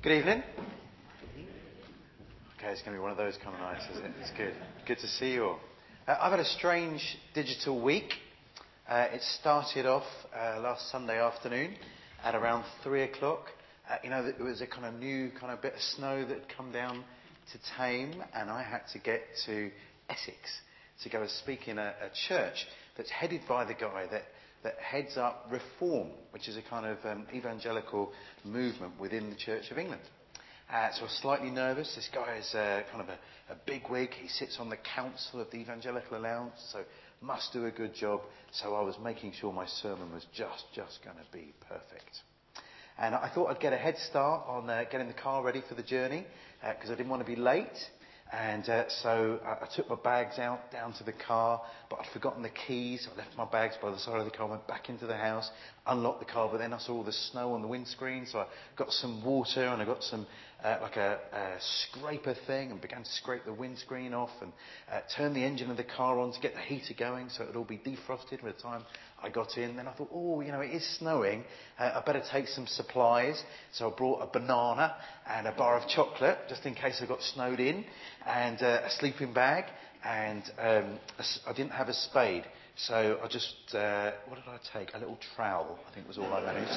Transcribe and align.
Good 0.00 0.12
evening. 0.12 0.44
Okay, 2.56 2.68
it's 2.70 2.82
going 2.82 2.92
to 2.92 2.98
be 2.98 3.02
one 3.02 3.10
of 3.10 3.16
those 3.16 3.36
kind 3.42 3.52
of 3.56 3.60
nights, 3.60 3.82
isn't 3.90 4.04
it? 4.04 4.12
It's 4.20 4.30
good. 4.36 4.54
Good 4.86 4.98
to 5.00 5.08
see 5.08 5.32
you 5.32 5.44
all. 5.44 5.58
Uh, 6.06 6.14
I've 6.20 6.30
had 6.30 6.38
a 6.38 6.44
strange 6.44 7.02
digital 7.34 7.82
week. 7.82 8.12
Uh, 8.88 9.08
it 9.12 9.20
started 9.40 9.86
off 9.86 10.06
uh, 10.32 10.60
last 10.60 10.88
Sunday 10.92 11.18
afternoon 11.20 11.74
at 12.22 12.36
around 12.36 12.64
three 12.84 13.02
o'clock. 13.02 13.46
Uh, 13.90 13.96
you 14.04 14.10
know, 14.10 14.24
it 14.24 14.40
was 14.40 14.60
a 14.60 14.68
kind 14.68 14.86
of 14.86 14.94
new 14.94 15.32
kind 15.32 15.52
of 15.52 15.60
bit 15.60 15.74
of 15.74 15.80
snow 15.80 16.24
that 16.24 16.38
had 16.38 16.56
come 16.56 16.70
down 16.70 17.02
to 17.50 17.58
Thame, 17.76 18.22
and 18.34 18.50
I 18.50 18.62
had 18.62 18.82
to 18.92 19.00
get 19.00 19.22
to 19.46 19.68
Essex 20.08 20.38
to 21.02 21.08
go 21.08 21.22
and 21.22 21.30
speak 21.30 21.66
in 21.66 21.76
a, 21.76 21.92
a 22.00 22.10
church 22.28 22.68
that's 22.96 23.10
headed 23.10 23.40
by 23.48 23.64
the 23.64 23.74
guy 23.74 24.06
that 24.12 24.22
that 24.62 24.76
heads 24.78 25.16
up 25.16 25.46
Reform, 25.50 26.08
which 26.30 26.48
is 26.48 26.56
a 26.56 26.62
kind 26.62 26.86
of 26.86 26.98
um, 27.04 27.26
evangelical 27.34 28.12
movement 28.44 28.98
within 29.00 29.30
the 29.30 29.36
Church 29.36 29.70
of 29.70 29.78
England. 29.78 30.02
Uh, 30.70 30.90
so 30.92 31.00
I 31.00 31.02
was 31.04 31.18
slightly 31.22 31.50
nervous. 31.50 31.94
This 31.94 32.08
guy 32.12 32.36
is 32.36 32.54
uh, 32.54 32.82
kind 32.90 33.02
of 33.02 33.08
a, 33.08 33.52
a 33.52 33.56
big 33.66 33.88
wig. 33.88 34.10
He 34.12 34.28
sits 34.28 34.58
on 34.60 34.68
the 34.68 34.76
council 34.94 35.40
of 35.40 35.50
the 35.50 35.56
Evangelical 35.56 36.18
Alliance, 36.18 36.60
so 36.72 36.80
must 37.22 37.52
do 37.52 37.64
a 37.66 37.70
good 37.70 37.94
job. 37.94 38.20
So 38.52 38.74
I 38.74 38.82
was 38.82 38.96
making 39.02 39.32
sure 39.32 39.52
my 39.52 39.66
sermon 39.66 40.12
was 40.12 40.26
just, 40.34 40.64
just 40.74 40.98
going 41.02 41.16
to 41.16 41.32
be 41.32 41.54
perfect. 41.68 42.18
And 42.98 43.14
I 43.14 43.30
thought 43.32 43.46
I'd 43.46 43.60
get 43.60 43.72
a 43.72 43.78
head 43.78 43.96
start 44.10 44.46
on 44.46 44.68
uh, 44.68 44.84
getting 44.90 45.08
the 45.08 45.14
car 45.14 45.42
ready 45.42 45.62
for 45.68 45.74
the 45.74 45.82
journey 45.82 46.26
because 46.60 46.90
uh, 46.90 46.94
I 46.94 46.96
didn't 46.96 47.10
want 47.10 47.24
to 47.24 47.32
be 47.32 47.40
late. 47.40 47.66
And 48.30 48.68
uh, 48.68 48.84
so 48.88 49.40
I, 49.44 49.64
I, 49.64 49.68
took 49.74 49.88
my 49.88 49.96
bags 49.96 50.38
out 50.38 50.70
down 50.70 50.92
to 50.94 51.04
the 51.04 51.14
car, 51.14 51.62
but 51.88 52.00
I'd 52.00 52.12
forgotten 52.12 52.42
the 52.42 52.50
keys. 52.50 53.08
I 53.10 53.16
left 53.16 53.34
my 53.38 53.46
bags 53.46 53.76
by 53.80 53.90
the 53.90 53.98
side 53.98 54.18
of 54.18 54.26
the 54.26 54.30
car, 54.30 54.46
went 54.46 54.66
back 54.66 54.90
into 54.90 55.06
the 55.06 55.16
house, 55.16 55.50
unlocked 55.86 56.20
the 56.20 56.30
car, 56.30 56.48
but 56.50 56.58
then 56.58 56.74
I 56.74 56.78
saw 56.78 56.92
all 56.92 57.04
the 57.04 57.12
snow 57.12 57.54
on 57.54 57.62
the 57.62 57.68
windscreen, 57.68 58.26
so 58.26 58.40
I 58.40 58.46
got 58.76 58.92
some 58.92 59.24
water 59.24 59.64
and 59.64 59.80
I 59.80 59.86
got 59.86 60.02
some 60.02 60.26
uh, 60.62 60.76
like 60.82 60.96
a, 60.96 61.18
a, 61.32 61.56
scraper 61.60 62.34
thing 62.46 62.70
and 62.70 62.80
began 62.80 63.02
to 63.02 63.10
scrape 63.10 63.44
the 63.44 63.52
windscreen 63.52 64.12
off 64.12 64.30
and 64.42 64.52
uh, 64.92 65.28
the 65.32 65.44
engine 65.44 65.70
of 65.70 65.76
the 65.76 65.84
car 65.84 66.18
on 66.18 66.32
to 66.32 66.40
get 66.40 66.54
the 66.54 66.60
heater 66.60 66.94
going 66.98 67.28
so 67.28 67.44
it 67.44 67.46
would 67.46 67.56
all 67.56 67.64
be 67.64 67.78
defrosted 67.78 68.42
by 68.42 68.48
the 68.48 68.60
time 68.60 68.82
I 69.22 69.28
got 69.28 69.56
in. 69.58 69.76
Then 69.76 69.88
I 69.88 69.92
thought, 69.92 70.10
oh, 70.12 70.40
you 70.40 70.52
know, 70.52 70.60
it 70.60 70.70
is 70.70 70.98
snowing. 70.98 71.44
Uh, 71.78 71.92
I 71.94 72.02
better 72.04 72.22
take 72.30 72.48
some 72.48 72.66
supplies. 72.66 73.42
So 73.72 73.90
I 73.90 73.96
brought 73.96 74.22
a 74.22 74.26
banana 74.26 74.94
and 75.28 75.46
a 75.46 75.52
bar 75.52 75.78
of 75.78 75.88
chocolate 75.88 76.38
just 76.48 76.64
in 76.66 76.74
case 76.74 77.00
I 77.02 77.06
got 77.06 77.22
snowed 77.22 77.60
in 77.60 77.84
and 78.26 78.62
uh, 78.62 78.82
a 78.84 78.90
sleeping 78.90 79.32
bag. 79.32 79.64
And 80.04 80.42
um, 80.58 80.98
I 81.46 81.52
didn't 81.52 81.72
have 81.72 81.88
a 81.88 81.94
spade. 81.94 82.44
So 82.76 83.18
I 83.22 83.26
just, 83.26 83.56
uh, 83.74 84.12
what 84.28 84.36
did 84.36 84.44
I 84.46 84.58
take? 84.72 84.94
A 84.94 84.98
little 84.98 85.18
trowel, 85.34 85.80
I 85.90 85.92
think 85.92 86.06
was 86.06 86.16
all 86.16 86.32
I 86.32 86.40
managed. 86.42 86.70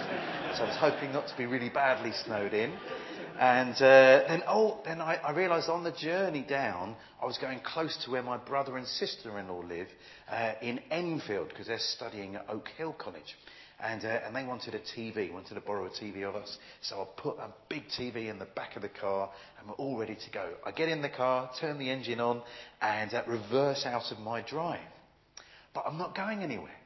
so 0.58 0.64
I 0.64 0.68
was 0.68 0.78
hoping 0.78 1.14
not 1.14 1.28
to 1.28 1.38
be 1.38 1.46
really 1.46 1.70
badly 1.70 2.12
snowed 2.26 2.56
in. 2.56 2.74
And 3.42 3.74
uh, 3.74 4.28
then, 4.28 4.44
oh, 4.48 4.82
then 4.86 5.02
I, 5.02 5.16
I 5.16 5.32
realised 5.32 5.68
on 5.68 5.84
the 5.84 5.92
journey 5.92 6.46
down, 6.48 6.96
I 7.20 7.26
was 7.26 7.40
going 7.40 7.60
close 7.62 7.98
to 8.06 8.12
where 8.12 8.22
my 8.22 8.38
brother 8.38 8.78
and 8.78 8.86
sister-in-law 8.86 9.64
live 9.68 9.88
uh, 10.30 10.52
in 10.62 10.80
Enfield 10.92 11.50
because 11.50 11.66
they're 11.66 11.80
studying 11.80 12.36
at 12.36 12.46
Oak 12.48 12.70
Hill 12.78 12.94
College. 12.94 13.36
And, 13.80 14.06
uh, 14.06 14.20
and 14.28 14.36
they 14.36 14.44
wanted 14.44 14.76
a 14.76 14.80
TV, 14.80 15.34
wanted 15.34 15.56
to 15.56 15.62
borrow 15.62 15.88
a 15.88 15.90
TV 15.90 16.22
of 16.22 16.36
us. 16.36 16.56
So 16.82 17.02
I 17.02 17.20
put 17.20 17.40
a 17.40 17.50
big 17.68 17.86
TV 18.00 18.30
in 18.30 18.38
the 18.38 18.46
back 18.46 18.76
of 18.76 18.84
the 18.84 18.90
car 18.90 19.32
and 19.58 19.68
we're 19.68 19.74
all 19.74 19.98
ready 19.98 20.14
to 20.24 20.32
go. 20.32 20.54
I 20.64 20.70
get 20.70 20.90
in 20.90 21.02
the 21.02 21.10
car, 21.10 21.50
turn 21.60 21.80
the 21.80 21.90
engine 21.90 22.20
on 22.20 22.44
and 22.80 23.12
uh, 23.12 23.24
reverse 23.26 23.88
out 23.88 24.12
of 24.12 24.20
my 24.20 24.42
drive. 24.42 24.82
But 25.74 25.86
I'm 25.88 25.98
not 25.98 26.16
going 26.16 26.44
anywhere. 26.44 26.78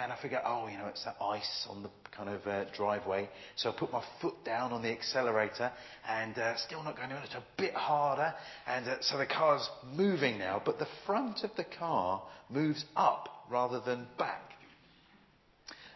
And 0.00 0.12
I 0.12 0.16
figure, 0.22 0.40
oh, 0.44 0.68
you 0.68 0.78
know, 0.78 0.86
it's 0.86 1.04
that 1.04 1.16
ice 1.20 1.66
on 1.68 1.82
the 1.82 1.90
kind 2.16 2.28
of 2.28 2.46
uh, 2.46 2.64
driveway. 2.76 3.28
So 3.56 3.70
I 3.70 3.72
put 3.76 3.90
my 3.90 4.02
foot 4.22 4.44
down 4.44 4.72
on 4.72 4.80
the 4.80 4.90
accelerator 4.92 5.72
and 6.08 6.38
uh, 6.38 6.56
still 6.56 6.84
not 6.84 6.94
going 6.94 7.06
anywhere. 7.06 7.24
It's 7.24 7.34
a 7.34 7.42
bit 7.56 7.74
harder. 7.74 8.32
And 8.68 8.86
uh, 8.86 8.96
so 9.00 9.18
the 9.18 9.26
car's 9.26 9.68
moving 9.92 10.38
now, 10.38 10.62
but 10.64 10.78
the 10.78 10.86
front 11.04 11.42
of 11.42 11.50
the 11.56 11.64
car 11.64 12.22
moves 12.48 12.84
up 12.94 13.28
rather 13.50 13.80
than 13.80 14.06
back. 14.18 14.52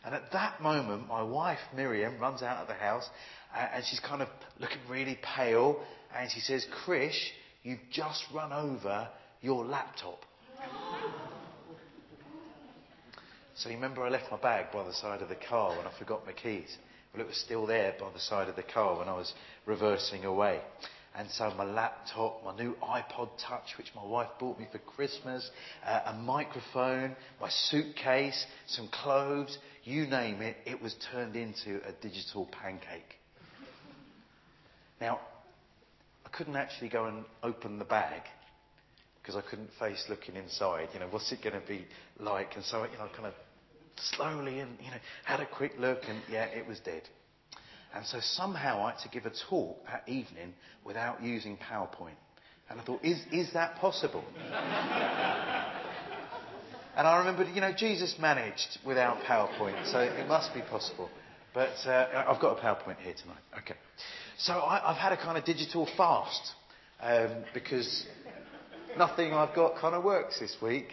And 0.04 0.16
at 0.16 0.32
that 0.32 0.60
moment, 0.60 1.06
my 1.06 1.22
wife, 1.22 1.60
Miriam, 1.76 2.18
runs 2.18 2.42
out 2.42 2.58
of 2.58 2.66
the 2.66 2.74
house 2.74 3.08
uh, 3.54 3.68
and 3.74 3.84
she's 3.84 4.00
kind 4.00 4.20
of 4.20 4.28
looking 4.58 4.80
really 4.88 5.16
pale. 5.36 5.80
And 6.16 6.28
she 6.28 6.40
says, 6.40 6.66
Krish, 6.84 7.28
you've 7.62 7.78
just 7.92 8.24
run 8.34 8.52
over 8.52 9.08
your 9.40 9.64
laptop. 9.64 10.24
So 13.54 13.68
you 13.68 13.74
remember 13.74 14.02
I 14.02 14.08
left 14.08 14.30
my 14.30 14.38
bag 14.38 14.72
by 14.72 14.82
the 14.84 14.94
side 14.94 15.20
of 15.20 15.28
the 15.28 15.34
car 15.34 15.76
when 15.76 15.86
I 15.86 15.92
forgot 15.98 16.24
my 16.24 16.32
keys. 16.32 16.76
Well, 17.12 17.22
it 17.22 17.28
was 17.28 17.36
still 17.36 17.66
there 17.66 17.94
by 18.00 18.10
the 18.12 18.18
side 18.18 18.48
of 18.48 18.56
the 18.56 18.62
car 18.62 18.98
when 18.98 19.08
I 19.08 19.16
was 19.16 19.34
reversing 19.66 20.24
away. 20.24 20.60
And 21.14 21.30
so 21.30 21.52
my 21.58 21.64
laptop, 21.64 22.42
my 22.42 22.56
new 22.56 22.74
iPod 22.82 23.28
Touch, 23.46 23.76
which 23.76 23.92
my 23.94 24.04
wife 24.04 24.30
bought 24.40 24.58
me 24.58 24.66
for 24.72 24.78
Christmas, 24.78 25.50
uh, 25.84 26.00
a 26.06 26.14
microphone, 26.14 27.14
my 27.38 27.50
suitcase, 27.50 28.46
some 28.66 28.88
clothes, 28.88 29.58
you 29.84 30.06
name 30.06 30.40
it, 30.40 30.56
it 30.64 30.80
was 30.80 30.96
turned 31.12 31.36
into 31.36 31.82
a 31.86 31.92
digital 32.00 32.46
pancake. 32.46 33.18
Now, 35.02 35.20
I 36.24 36.30
couldn't 36.30 36.56
actually 36.56 36.88
go 36.88 37.04
and 37.04 37.26
open 37.42 37.78
the 37.78 37.84
bag 37.84 38.22
because 39.22 39.36
I 39.36 39.48
couldn't 39.48 39.70
face 39.78 40.04
looking 40.08 40.36
inside. 40.36 40.88
You 40.92 41.00
know, 41.00 41.08
what's 41.10 41.30
it 41.32 41.42
going 41.42 41.60
to 41.60 41.66
be 41.66 41.86
like? 42.18 42.56
And 42.56 42.64
so, 42.64 42.84
you 42.84 42.98
know, 42.98 43.08
kind 43.14 43.26
of 43.26 43.34
slowly 43.96 44.58
and, 44.58 44.76
you 44.82 44.90
know, 44.90 44.96
had 45.24 45.40
a 45.40 45.46
quick 45.46 45.74
look 45.78 46.00
and, 46.08 46.20
yeah, 46.30 46.46
it 46.46 46.66
was 46.66 46.80
dead. 46.80 47.02
And 47.94 48.04
so 48.06 48.18
somehow 48.20 48.84
I 48.84 48.90
had 48.92 49.00
to 49.00 49.08
give 49.08 49.26
a 49.26 49.32
talk 49.48 49.84
that 49.86 50.08
evening 50.08 50.54
without 50.84 51.22
using 51.22 51.56
PowerPoint. 51.56 52.16
And 52.70 52.80
I 52.80 52.84
thought, 52.84 53.04
is, 53.04 53.20
is 53.30 53.52
that 53.52 53.76
possible? 53.76 54.24
and 56.96 57.06
I 57.06 57.18
remembered, 57.18 57.48
you 57.54 57.60
know, 57.60 57.72
Jesus 57.76 58.16
managed 58.18 58.78
without 58.84 59.18
PowerPoint, 59.24 59.92
so 59.92 59.98
it 60.00 60.26
must 60.26 60.54
be 60.54 60.62
possible. 60.62 61.10
But 61.52 61.74
uh, 61.86 62.24
I've 62.26 62.40
got 62.40 62.58
a 62.58 62.60
PowerPoint 62.62 62.98
here 63.00 63.14
tonight. 63.20 63.42
Okay. 63.58 63.74
So 64.38 64.54
I, 64.54 64.94
have 64.94 64.96
had 64.96 65.12
a 65.12 65.18
kind 65.18 65.36
of 65.36 65.44
digital 65.44 65.86
fast 65.96 66.52
um, 67.02 67.44
because 67.52 68.06
nothing 68.96 69.32
I've 69.32 69.54
got 69.54 69.76
kind 69.76 69.94
of 69.94 70.04
works 70.04 70.38
this 70.40 70.56
week. 70.62 70.88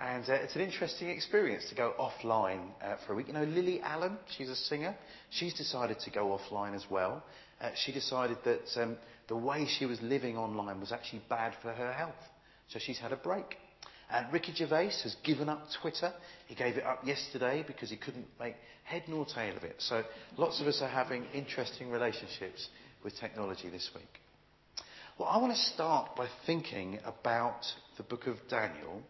And 0.00 0.28
uh, 0.28 0.32
it's 0.34 0.56
an 0.56 0.62
interesting 0.62 1.10
experience 1.10 1.68
to 1.68 1.74
go 1.74 1.94
offline 1.98 2.70
uh, 2.82 2.96
for 3.06 3.12
a 3.12 3.16
week. 3.16 3.28
You 3.28 3.34
know, 3.34 3.44
Lily 3.44 3.80
Allen, 3.82 4.16
she's 4.36 4.48
a 4.48 4.56
singer. 4.56 4.96
She's 5.30 5.54
decided 5.54 6.00
to 6.00 6.10
go 6.10 6.38
offline 6.38 6.74
as 6.74 6.84
well. 6.90 7.22
Uh, 7.60 7.70
she 7.76 7.92
decided 7.92 8.38
that 8.44 8.82
um, 8.82 8.96
the 9.28 9.36
way 9.36 9.66
she 9.78 9.86
was 9.86 10.00
living 10.02 10.36
online 10.36 10.80
was 10.80 10.90
actually 10.90 11.22
bad 11.28 11.54
for 11.62 11.72
her 11.72 11.92
health. 11.92 12.14
So 12.68 12.78
she's 12.80 12.98
had 12.98 13.12
a 13.12 13.16
break. 13.16 13.56
And 14.10 14.32
Ricky 14.32 14.52
Gervais 14.52 14.90
has 15.04 15.16
given 15.24 15.48
up 15.48 15.66
Twitter. 15.80 16.12
He 16.46 16.54
gave 16.54 16.76
it 16.76 16.84
up 16.84 17.06
yesterday 17.06 17.64
because 17.66 17.88
he 17.88 17.96
couldn't 17.96 18.26
make 18.40 18.56
head 18.84 19.04
nor 19.08 19.24
tail 19.24 19.56
of 19.56 19.62
it. 19.62 19.76
So 19.78 20.02
lots 20.36 20.60
of 20.60 20.66
us 20.66 20.80
are 20.82 20.88
having 20.88 21.24
interesting 21.32 21.90
relationships 21.90 22.68
with 23.04 23.18
technology 23.18 23.70
this 23.70 23.88
week. 23.94 24.21
Well, 25.18 25.28
I 25.28 25.36
want 25.36 25.54
to 25.54 25.58
start 25.58 26.16
by 26.16 26.26
thinking 26.46 26.98
about 27.04 27.66
the 27.98 28.02
book 28.02 28.26
of 28.26 28.36
Daniel, 28.48 29.02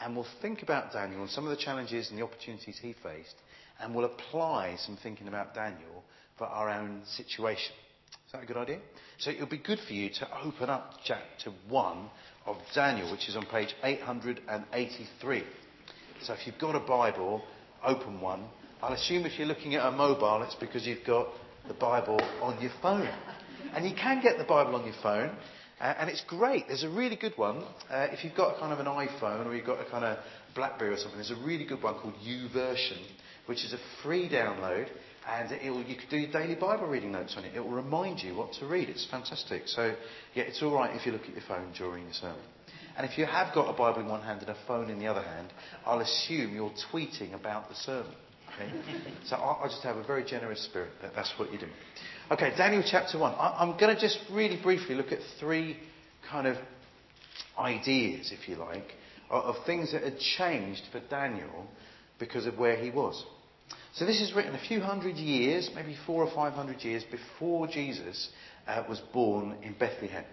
and 0.00 0.16
we'll 0.16 0.26
think 0.40 0.62
about 0.62 0.94
Daniel 0.94 1.20
and 1.20 1.30
some 1.30 1.44
of 1.44 1.50
the 1.50 1.62
challenges 1.62 2.08
and 2.08 2.18
the 2.18 2.24
opportunities 2.24 2.78
he 2.80 2.94
faced, 3.02 3.34
and 3.78 3.94
we'll 3.94 4.06
apply 4.06 4.76
some 4.78 4.96
thinking 5.02 5.28
about 5.28 5.54
Daniel 5.54 6.04
for 6.38 6.46
our 6.46 6.70
own 6.70 7.02
situation. 7.04 7.74
Is 8.26 8.32
that 8.32 8.42
a 8.42 8.46
good 8.46 8.56
idea? 8.56 8.78
So 9.18 9.30
it'll 9.30 9.46
be 9.46 9.58
good 9.58 9.78
for 9.86 9.92
you 9.92 10.08
to 10.20 10.42
open 10.42 10.70
up 10.70 10.94
chapter 11.04 11.50
1 11.68 12.10
of 12.46 12.56
Daniel, 12.74 13.12
which 13.12 13.28
is 13.28 13.36
on 13.36 13.44
page 13.44 13.74
883. 13.84 15.44
So 16.22 16.32
if 16.32 16.46
you've 16.46 16.58
got 16.58 16.74
a 16.76 16.80
Bible, 16.80 17.42
open 17.84 18.22
one. 18.22 18.44
I'll 18.82 18.94
assume 18.94 19.26
if 19.26 19.38
you're 19.38 19.46
looking 19.46 19.74
at 19.74 19.84
a 19.86 19.90
mobile, 19.90 20.42
it's 20.44 20.54
because 20.54 20.86
you've 20.86 21.04
got 21.04 21.28
the 21.68 21.74
Bible 21.74 22.18
on 22.40 22.58
your 22.62 22.72
phone. 22.80 23.10
And 23.74 23.88
you 23.88 23.94
can 23.94 24.22
get 24.22 24.38
the 24.38 24.44
Bible 24.44 24.74
on 24.74 24.84
your 24.84 24.94
phone, 25.02 25.30
uh, 25.80 25.94
and 25.98 26.10
it's 26.10 26.22
great. 26.26 26.68
There's 26.68 26.84
a 26.84 26.90
really 26.90 27.16
good 27.16 27.36
one. 27.36 27.64
Uh, 27.90 28.08
if 28.10 28.22
you've 28.22 28.36
got 28.36 28.58
kind 28.58 28.72
of 28.72 28.78
an 28.78 28.86
iPhone 28.86 29.46
or 29.46 29.54
you've 29.54 29.66
got 29.66 29.84
a 29.84 29.90
kind 29.90 30.04
of 30.04 30.18
Blackberry 30.54 30.92
or 30.92 30.96
something, 30.96 31.16
there's 31.16 31.30
a 31.30 31.44
really 31.44 31.64
good 31.64 31.82
one 31.82 31.94
called 31.94 32.14
YouVersion, 32.26 33.02
which 33.46 33.64
is 33.64 33.72
a 33.72 33.78
free 34.02 34.28
download, 34.28 34.88
and 35.28 35.50
you 35.62 35.96
can 35.96 36.08
do 36.10 36.16
your 36.18 36.30
daily 36.32 36.54
Bible 36.54 36.86
reading 36.86 37.12
notes 37.12 37.34
on 37.36 37.44
it. 37.44 37.54
It 37.54 37.60
will 37.60 37.70
remind 37.70 38.20
you 38.22 38.34
what 38.34 38.52
to 38.54 38.66
read. 38.66 38.88
It's 38.88 39.06
fantastic. 39.10 39.62
So, 39.66 39.94
yeah, 40.34 40.44
it's 40.44 40.62
all 40.62 40.74
right 40.74 40.94
if 40.94 41.06
you 41.06 41.12
look 41.12 41.22
at 41.22 41.32
your 41.32 41.44
phone 41.48 41.72
during 41.76 42.06
the 42.06 42.14
sermon. 42.14 42.42
And 42.96 43.10
if 43.10 43.16
you 43.16 43.24
have 43.24 43.54
got 43.54 43.68
a 43.68 43.76
Bible 43.76 44.00
in 44.00 44.08
one 44.08 44.22
hand 44.22 44.42
and 44.42 44.50
a 44.50 44.56
phone 44.66 44.90
in 44.90 44.98
the 44.98 45.06
other 45.06 45.22
hand, 45.22 45.48
I'll 45.86 46.00
assume 46.00 46.54
you're 46.54 46.74
tweeting 46.92 47.34
about 47.34 47.68
the 47.68 47.74
sermon. 47.74 48.12
Okay? 48.54 48.70
so 49.26 49.36
I, 49.36 49.64
I 49.64 49.68
just 49.68 49.82
have 49.82 49.96
a 49.96 50.04
very 50.04 50.24
generous 50.24 50.62
spirit. 50.64 50.90
That 51.00 51.12
that's 51.14 51.32
what 51.38 51.52
you 51.52 51.58
do. 51.58 51.68
Okay, 52.30 52.52
Daniel 52.56 52.84
chapter 52.88 53.18
1. 53.18 53.34
I, 53.34 53.62
am 53.62 53.76
going 53.78 53.94
to 53.94 54.00
just 54.00 54.18
really 54.30 54.58
briefly 54.62 54.94
look 54.94 55.10
at 55.12 55.18
three 55.40 55.76
kind 56.30 56.46
of 56.46 56.56
ideas, 57.58 58.32
if 58.32 58.48
you 58.48 58.56
like, 58.56 58.86
of, 59.28 59.56
of 59.56 59.66
things 59.66 59.92
that 59.92 60.04
had 60.04 60.18
changed 60.18 60.82
for 60.92 61.00
Daniel 61.10 61.66
because 62.18 62.46
of 62.46 62.56
where 62.56 62.76
he 62.76 62.90
was. 62.90 63.22
So 63.94 64.06
this 64.06 64.20
is 64.20 64.32
written 64.34 64.54
a 64.54 64.68
few 64.68 64.80
hundred 64.80 65.16
years, 65.16 65.68
maybe 65.74 65.96
four 66.06 66.24
or 66.24 66.32
five 66.32 66.52
hundred 66.54 66.82
years 66.82 67.04
before 67.10 67.66
Jesus 67.66 68.30
uh, 68.66 68.84
was 68.88 69.00
born 69.12 69.56
in 69.62 69.74
Bethlehem. 69.74 70.24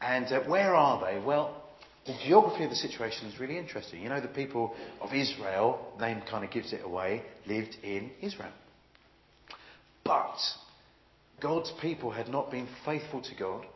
And 0.00 0.26
uh, 0.26 0.40
where 0.44 0.74
are 0.74 1.04
they? 1.04 1.18
Well, 1.18 1.62
the 2.06 2.16
geography 2.24 2.64
of 2.64 2.70
the 2.70 2.76
situation 2.76 3.26
is 3.26 3.38
really 3.38 3.58
interesting. 3.58 4.02
You 4.02 4.08
know, 4.08 4.20
the 4.20 4.28
people 4.28 4.74
of 5.00 5.12
Israel, 5.12 5.94
name 6.00 6.22
kind 6.30 6.44
of 6.44 6.50
gives 6.50 6.72
it 6.72 6.82
away, 6.84 7.22
lived 7.46 7.76
in 7.82 8.12
Israel. 8.22 8.52
But 10.04 10.38
God's 11.40 11.72
people 11.80 12.10
had 12.10 12.28
not 12.28 12.50
been 12.50 12.68
faithful 12.84 13.22
to 13.22 13.34
God, 13.34 13.66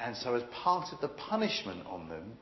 and 0.00 0.16
so 0.16 0.34
as 0.34 0.42
part 0.62 0.92
of 0.92 1.00
the 1.00 1.08
punishment 1.08 1.86
on 1.86 2.08
them, 2.08 2.32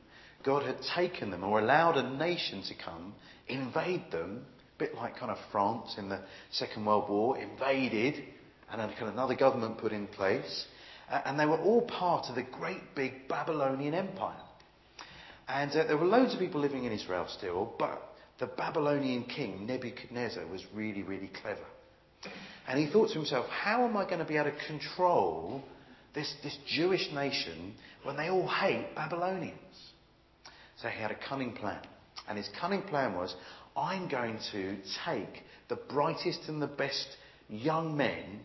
God 0.43 0.63
had 0.63 0.77
taken 0.95 1.31
them 1.31 1.43
or 1.43 1.59
allowed 1.59 1.97
a 1.97 2.17
nation 2.17 2.63
to 2.63 2.73
come, 2.75 3.13
invade 3.47 4.11
them, 4.11 4.45
a 4.75 4.79
bit 4.79 4.95
like 4.95 5.17
kind 5.17 5.31
of 5.31 5.37
France 5.51 5.95
in 5.97 6.09
the 6.09 6.21
Second 6.51 6.85
World 6.85 7.09
War, 7.09 7.37
invaded, 7.37 8.23
and 8.71 8.79
then 8.79 8.89
kind 8.91 9.07
of 9.07 9.13
another 9.13 9.35
government 9.35 9.77
put 9.77 9.91
in 9.91 10.07
place, 10.07 10.65
and 11.09 11.39
they 11.39 11.45
were 11.45 11.59
all 11.59 11.81
part 11.81 12.27
of 12.29 12.35
the 12.35 12.43
great 12.43 12.95
big 12.95 13.27
Babylonian 13.27 13.93
Empire. 13.93 14.41
And 15.47 15.71
uh, 15.71 15.85
there 15.85 15.97
were 15.97 16.05
loads 16.05 16.33
of 16.33 16.39
people 16.39 16.59
living 16.59 16.83
in 16.83 16.91
Israel 16.91 17.27
still, 17.29 17.73
but 17.79 18.13
the 18.39 18.47
Babylonian 18.47 19.23
king, 19.23 19.65
Nebuchadnezzar, 19.65 20.45
was 20.47 20.63
really, 20.73 21.03
really 21.03 21.31
clever. 21.41 21.65
And 22.67 22.79
he 22.79 22.91
thought 22.91 23.09
to 23.09 23.13
himself, 23.13 23.47
how 23.47 23.85
am 23.85 23.95
I 23.95 24.03
going 24.03 24.19
to 24.19 24.25
be 24.25 24.35
able 24.35 24.51
to 24.51 24.67
control 24.67 25.63
this, 26.13 26.33
this 26.43 26.57
Jewish 26.67 27.09
nation 27.13 27.73
when 28.03 28.17
they 28.17 28.29
all 28.29 28.47
hate 28.47 28.93
Babylonians? 28.95 29.57
So 30.81 30.89
he 30.89 31.01
had 31.01 31.11
a 31.11 31.15
cunning 31.15 31.53
plan. 31.53 31.79
And 32.27 32.37
his 32.37 32.49
cunning 32.59 32.81
plan 32.83 33.15
was, 33.15 33.33
I'm 33.75 34.09
going 34.09 34.37
to 34.51 34.77
take 35.05 35.43
the 35.69 35.77
brightest 35.77 36.41
and 36.47 36.61
the 36.61 36.67
best 36.67 37.07
young 37.47 37.95
men 37.95 38.41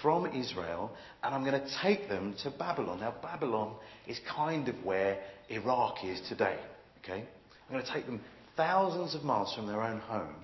from 0.00 0.26
Israel 0.26 0.90
and 1.22 1.34
I'm 1.34 1.44
going 1.44 1.60
to 1.60 1.70
take 1.82 2.08
them 2.08 2.34
to 2.42 2.50
Babylon. 2.50 3.00
Now, 3.00 3.14
Babylon 3.22 3.76
is 4.08 4.18
kind 4.34 4.68
of 4.68 4.74
where 4.84 5.20
Iraq 5.48 6.04
is 6.04 6.20
today. 6.28 6.58
Okay? 7.02 7.24
I'm 7.68 7.72
going 7.72 7.84
to 7.84 7.92
take 7.92 8.06
them 8.06 8.20
thousands 8.56 9.14
of 9.14 9.22
miles 9.22 9.54
from 9.54 9.66
their 9.66 9.82
own 9.82 10.00
home 10.00 10.41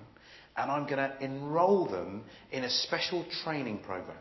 and 0.59 0.69
I'm 0.69 0.83
going 0.83 0.97
to 0.97 1.23
enroll 1.23 1.87
them 1.87 2.23
in 2.51 2.65
a 2.65 2.69
special 2.69 3.25
training 3.43 3.79
program. 3.79 4.17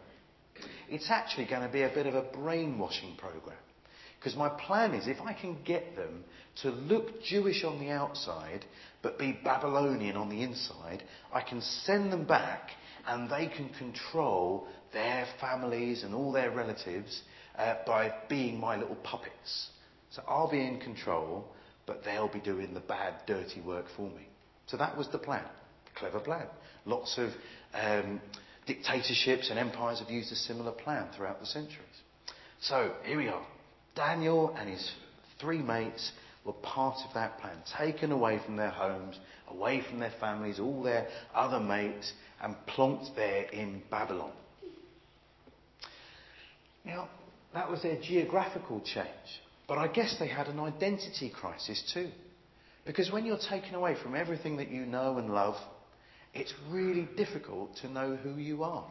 It's 0.88 1.10
actually 1.10 1.46
going 1.46 1.62
to 1.62 1.68
be 1.68 1.82
a 1.82 1.88
bit 1.88 2.06
of 2.06 2.14
a 2.14 2.22
brainwashing 2.22 3.16
program. 3.16 3.58
Because 4.18 4.36
my 4.36 4.48
plan 4.48 4.94
is 4.94 5.06
if 5.06 5.20
I 5.20 5.32
can 5.32 5.58
get 5.64 5.96
them 5.96 6.24
to 6.62 6.70
look 6.70 7.22
Jewish 7.22 7.64
on 7.64 7.78
the 7.78 7.90
outside, 7.90 8.64
but 9.02 9.18
be 9.18 9.38
Babylonian 9.44 10.16
on 10.16 10.28
the 10.28 10.42
inside, 10.42 11.02
I 11.32 11.40
can 11.40 11.60
send 11.60 12.12
them 12.12 12.24
back 12.24 12.70
and 13.06 13.30
they 13.30 13.46
can 13.46 13.68
control 13.78 14.66
their 14.92 15.26
families 15.40 16.02
and 16.02 16.14
all 16.14 16.32
their 16.32 16.50
relatives 16.50 17.22
uh, 17.56 17.76
by 17.86 18.12
being 18.28 18.58
my 18.58 18.76
little 18.76 18.96
puppets. 18.96 19.68
So 20.10 20.22
I'll 20.26 20.50
be 20.50 20.64
in 20.64 20.80
control, 20.80 21.44
but 21.86 22.04
they'll 22.04 22.32
be 22.32 22.40
doing 22.40 22.74
the 22.74 22.80
bad, 22.80 23.14
dirty 23.26 23.60
work 23.60 23.86
for 23.96 24.08
me. 24.10 24.28
So 24.66 24.76
that 24.76 24.96
was 24.96 25.08
the 25.08 25.18
plan. 25.18 25.44
Clever 25.98 26.20
plan. 26.20 26.46
Lots 26.84 27.18
of 27.18 27.30
um, 27.74 28.20
dictatorships 28.66 29.50
and 29.50 29.58
empires 29.58 30.00
have 30.00 30.10
used 30.10 30.32
a 30.32 30.36
similar 30.36 30.72
plan 30.72 31.08
throughout 31.16 31.40
the 31.40 31.46
centuries. 31.46 31.78
So 32.60 32.94
here 33.04 33.18
we 33.18 33.28
are. 33.28 33.44
Daniel 33.94 34.54
and 34.56 34.68
his 34.68 34.92
three 35.40 35.58
mates 35.58 36.12
were 36.44 36.52
part 36.52 36.96
of 37.06 37.14
that 37.14 37.38
plan, 37.40 37.56
taken 37.76 38.12
away 38.12 38.40
from 38.44 38.56
their 38.56 38.70
homes, 38.70 39.18
away 39.48 39.82
from 39.88 39.98
their 39.98 40.12
families, 40.20 40.58
all 40.58 40.82
their 40.82 41.08
other 41.34 41.60
mates, 41.60 42.12
and 42.40 42.54
plonked 42.66 43.14
there 43.16 43.44
in 43.44 43.82
Babylon. 43.90 44.32
Now, 46.84 47.08
that 47.54 47.70
was 47.70 47.82
their 47.82 48.00
geographical 48.00 48.80
change. 48.80 49.08
But 49.66 49.78
I 49.78 49.88
guess 49.88 50.16
they 50.18 50.28
had 50.28 50.46
an 50.46 50.58
identity 50.58 51.30
crisis 51.30 51.90
too. 51.92 52.10
Because 52.86 53.12
when 53.12 53.26
you're 53.26 53.38
taken 53.38 53.74
away 53.74 53.96
from 54.02 54.14
everything 54.14 54.56
that 54.56 54.70
you 54.70 54.86
know 54.86 55.18
and 55.18 55.34
love, 55.34 55.56
it's 56.38 56.54
really 56.70 57.08
difficult 57.16 57.76
to 57.82 57.88
know 57.90 58.16
who 58.16 58.36
you 58.36 58.62
are. 58.62 58.90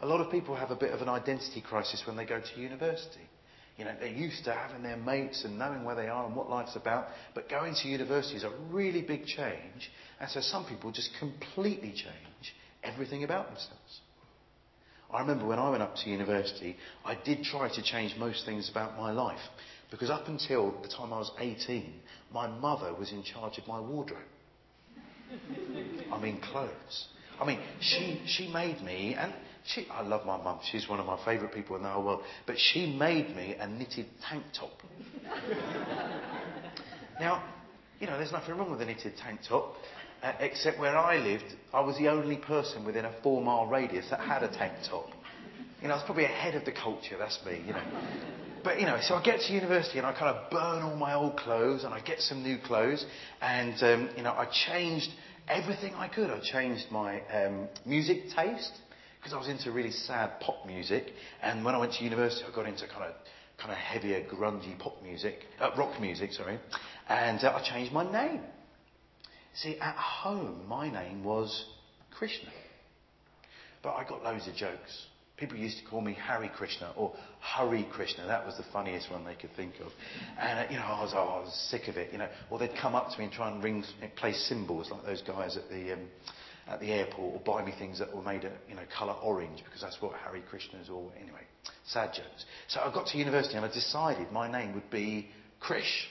A 0.00 0.06
lot 0.06 0.20
of 0.20 0.30
people 0.30 0.54
have 0.54 0.70
a 0.70 0.76
bit 0.76 0.92
of 0.92 1.00
an 1.00 1.08
identity 1.08 1.62
crisis 1.62 2.02
when 2.06 2.16
they 2.16 2.26
go 2.26 2.40
to 2.40 2.60
university. 2.60 3.20
You 3.78 3.84
know, 3.86 3.94
they're 3.98 4.08
used 4.08 4.44
to 4.44 4.52
having 4.52 4.82
their 4.82 4.96
mates 4.96 5.44
and 5.44 5.58
knowing 5.58 5.84
where 5.84 5.96
they 5.96 6.08
are 6.08 6.26
and 6.26 6.36
what 6.36 6.50
life's 6.50 6.76
about, 6.76 7.08
but 7.34 7.48
going 7.48 7.74
to 7.82 7.88
university 7.88 8.36
is 8.36 8.44
a 8.44 8.52
really 8.70 9.02
big 9.02 9.24
change, 9.24 9.90
and 10.20 10.30
so 10.30 10.40
some 10.40 10.64
people 10.66 10.92
just 10.92 11.10
completely 11.18 11.90
change 11.90 12.54
everything 12.84 13.24
about 13.24 13.46
themselves. 13.46 14.00
I 15.12 15.20
remember 15.20 15.46
when 15.46 15.58
I 15.58 15.70
went 15.70 15.82
up 15.82 15.96
to 15.96 16.10
university, 16.10 16.76
I 17.04 17.16
did 17.24 17.42
try 17.42 17.68
to 17.68 17.82
change 17.82 18.14
most 18.16 18.44
things 18.44 18.68
about 18.70 18.96
my 18.96 19.10
life, 19.10 19.40
because 19.90 20.10
up 20.10 20.28
until 20.28 20.74
the 20.82 20.88
time 20.88 21.12
I 21.12 21.18
was 21.18 21.32
18, 21.40 21.94
my 22.32 22.46
mother 22.46 22.94
was 22.94 23.10
in 23.10 23.22
charge 23.22 23.58
of 23.58 23.66
my 23.66 23.80
wardrobe. 23.80 24.22
I 26.12 26.20
mean, 26.20 26.40
clothes. 26.40 27.06
I 27.40 27.46
mean, 27.46 27.58
she, 27.80 28.22
she 28.26 28.48
made 28.52 28.80
me, 28.82 29.16
and 29.18 29.32
she, 29.66 29.86
I 29.90 30.02
love 30.02 30.24
my 30.24 30.36
mum. 30.36 30.60
She's 30.70 30.88
one 30.88 31.00
of 31.00 31.06
my 31.06 31.22
favourite 31.24 31.54
people 31.54 31.76
in 31.76 31.82
the 31.82 31.88
whole 31.88 32.04
world. 32.04 32.22
But 32.46 32.56
she 32.58 32.94
made 32.96 33.34
me 33.34 33.56
a 33.58 33.66
knitted 33.66 34.06
tank 34.28 34.44
top. 34.58 34.72
now, 37.20 37.42
you 38.00 38.06
know, 38.06 38.16
there's 38.18 38.32
nothing 38.32 38.56
wrong 38.56 38.70
with 38.70 38.80
a 38.82 38.84
knitted 38.84 39.16
tank 39.16 39.40
top, 39.48 39.74
uh, 40.22 40.32
except 40.40 40.78
where 40.78 40.96
I 40.96 41.18
lived, 41.18 41.44
I 41.72 41.80
was 41.80 41.96
the 41.98 42.08
only 42.08 42.36
person 42.36 42.84
within 42.84 43.04
a 43.04 43.12
four 43.22 43.42
mile 43.42 43.66
radius 43.66 44.06
that 44.10 44.20
had 44.20 44.42
a 44.42 44.48
tank 44.48 44.74
top. 44.88 45.08
You 45.84 45.88
know, 45.88 45.96
I 45.96 45.98
was 45.98 46.06
probably 46.06 46.24
ahead 46.24 46.54
of 46.54 46.64
the 46.64 46.72
culture. 46.72 47.18
That's 47.18 47.38
me, 47.44 47.62
you 47.66 47.74
know. 47.74 47.82
But, 48.64 48.80
you 48.80 48.86
know, 48.86 48.98
so 49.02 49.16
I 49.16 49.22
get 49.22 49.40
to 49.40 49.52
university 49.52 49.98
and 49.98 50.06
I 50.06 50.14
kind 50.14 50.34
of 50.34 50.50
burn 50.50 50.82
all 50.82 50.96
my 50.96 51.12
old 51.12 51.36
clothes 51.36 51.84
and 51.84 51.92
I 51.92 52.00
get 52.00 52.20
some 52.20 52.42
new 52.42 52.56
clothes 52.56 53.04
and, 53.42 53.74
um, 53.82 54.08
you 54.16 54.22
know, 54.22 54.32
I 54.32 54.46
changed 54.46 55.10
everything 55.46 55.92
I 55.92 56.08
could. 56.08 56.30
I 56.30 56.40
changed 56.40 56.86
my 56.90 57.20
um, 57.28 57.68
music 57.84 58.30
taste 58.34 58.72
because 59.18 59.34
I 59.34 59.36
was 59.36 59.46
into 59.48 59.72
really 59.72 59.90
sad 59.90 60.40
pop 60.40 60.66
music. 60.66 61.12
And 61.42 61.62
when 61.62 61.74
I 61.74 61.78
went 61.78 61.92
to 61.92 62.02
university, 62.02 62.46
I 62.50 62.56
got 62.56 62.66
into 62.66 62.88
kind 62.88 63.04
of 63.04 63.14
kind 63.58 63.70
of 63.70 63.76
heavier, 63.76 64.24
grungy 64.24 64.78
pop 64.78 65.02
music, 65.02 65.40
uh, 65.60 65.68
rock 65.76 66.00
music, 66.00 66.32
sorry. 66.32 66.58
And 67.10 67.44
uh, 67.44 67.60
I 67.60 67.62
changed 67.62 67.92
my 67.92 68.10
name. 68.10 68.40
See, 69.52 69.76
at 69.80 69.96
home, 69.96 70.66
my 70.66 70.90
name 70.90 71.24
was 71.24 71.66
Krishna. 72.10 72.48
But 73.82 73.96
I 73.96 74.08
got 74.08 74.24
loads 74.24 74.48
of 74.48 74.54
jokes. 74.54 75.08
People 75.36 75.56
used 75.56 75.78
to 75.78 75.84
call 75.84 76.00
me 76.00 76.14
Harry 76.14 76.48
Krishna 76.48 76.92
or 76.96 77.12
Hurry 77.40 77.86
Krishna. 77.90 78.24
That 78.26 78.46
was 78.46 78.56
the 78.56 78.64
funniest 78.72 79.10
one 79.10 79.24
they 79.24 79.34
could 79.34 79.54
think 79.56 79.74
of. 79.80 79.90
And, 80.38 80.60
uh, 80.60 80.70
you 80.70 80.76
know, 80.76 80.84
I 80.84 81.02
was, 81.02 81.12
oh, 81.14 81.18
I 81.18 81.40
was 81.40 81.68
sick 81.70 81.88
of 81.88 81.96
it, 81.96 82.12
you 82.12 82.18
know. 82.18 82.28
Or 82.50 82.58
they'd 82.58 82.76
come 82.80 82.94
up 82.94 83.10
to 83.10 83.18
me 83.18 83.24
and 83.24 83.32
try 83.32 83.50
and 83.50 83.62
ring, 83.62 83.84
play 84.16 84.32
cymbals 84.32 84.90
like 84.92 85.04
those 85.04 85.22
guys 85.22 85.56
at 85.56 85.68
the, 85.68 85.94
um, 85.94 86.06
at 86.68 86.78
the 86.78 86.92
airport 86.92 87.34
or 87.34 87.40
buy 87.40 87.64
me 87.64 87.74
things 87.76 87.98
that 87.98 88.14
were 88.14 88.22
made 88.22 88.44
of, 88.44 88.52
you 88.68 88.76
know, 88.76 88.84
colour 88.96 89.14
orange 89.14 89.62
because 89.64 89.80
that's 89.80 90.00
what 90.00 90.12
Harry 90.24 90.42
Krishna's 90.48 90.88
all, 90.88 91.12
anyway. 91.20 91.42
Sad 91.84 92.12
jokes. 92.14 92.44
So 92.68 92.80
I 92.80 92.92
got 92.94 93.08
to 93.08 93.18
university 93.18 93.56
and 93.56 93.64
I 93.64 93.72
decided 93.72 94.30
my 94.30 94.50
name 94.50 94.72
would 94.74 94.88
be 94.90 95.28
Krish 95.60 96.04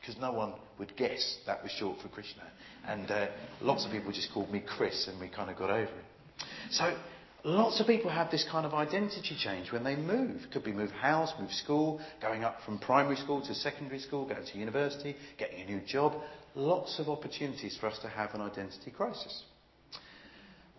because 0.00 0.16
no 0.18 0.32
one 0.32 0.54
would 0.78 0.96
guess 0.96 1.38
that 1.46 1.62
was 1.62 1.72
short 1.72 2.00
for 2.00 2.08
Krishna. 2.08 2.42
And 2.86 3.10
uh, 3.10 3.26
lots 3.60 3.84
of 3.84 3.92
people 3.92 4.12
just 4.12 4.32
called 4.32 4.50
me 4.50 4.62
Chris 4.66 5.08
and 5.08 5.20
we 5.20 5.28
kind 5.28 5.50
of 5.50 5.58
got 5.58 5.70
over 5.70 5.82
it. 5.82 6.04
So 6.70 6.96
Lots 7.44 7.80
of 7.80 7.88
people 7.88 8.08
have 8.08 8.30
this 8.30 8.46
kind 8.50 8.64
of 8.64 8.72
identity 8.72 9.36
change 9.36 9.72
when 9.72 9.82
they 9.82 9.96
move. 9.96 10.46
Could 10.52 10.62
be 10.62 10.72
move 10.72 10.92
house, 10.92 11.32
move 11.40 11.50
school, 11.50 12.00
going 12.20 12.44
up 12.44 12.58
from 12.64 12.78
primary 12.78 13.16
school 13.16 13.44
to 13.44 13.54
secondary 13.54 13.98
school, 13.98 14.28
going 14.28 14.46
to 14.46 14.58
university, 14.58 15.16
getting 15.38 15.60
a 15.60 15.64
new 15.64 15.80
job. 15.80 16.14
Lots 16.54 17.00
of 17.00 17.08
opportunities 17.08 17.76
for 17.80 17.88
us 17.88 17.98
to 18.02 18.08
have 18.08 18.32
an 18.34 18.42
identity 18.42 18.92
crisis. 18.92 19.42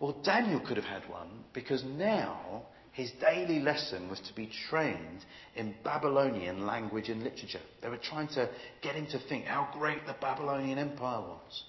Well, 0.00 0.16
Daniel 0.24 0.60
could 0.60 0.78
have 0.78 0.86
had 0.86 1.08
one 1.08 1.44
because 1.52 1.84
now 1.84 2.62
his 2.92 3.10
daily 3.20 3.60
lesson 3.60 4.08
was 4.08 4.20
to 4.20 4.34
be 4.34 4.50
trained 4.70 5.24
in 5.56 5.74
Babylonian 5.84 6.64
language 6.64 7.10
and 7.10 7.22
literature. 7.22 7.60
They 7.82 7.88
were 7.88 7.98
trying 7.98 8.28
to 8.28 8.48
get 8.82 8.94
him 8.94 9.06
to 9.08 9.18
think 9.28 9.44
how 9.44 9.68
great 9.78 10.06
the 10.06 10.14
Babylonian 10.20 10.78
Empire 10.78 11.20
was. 11.20 11.64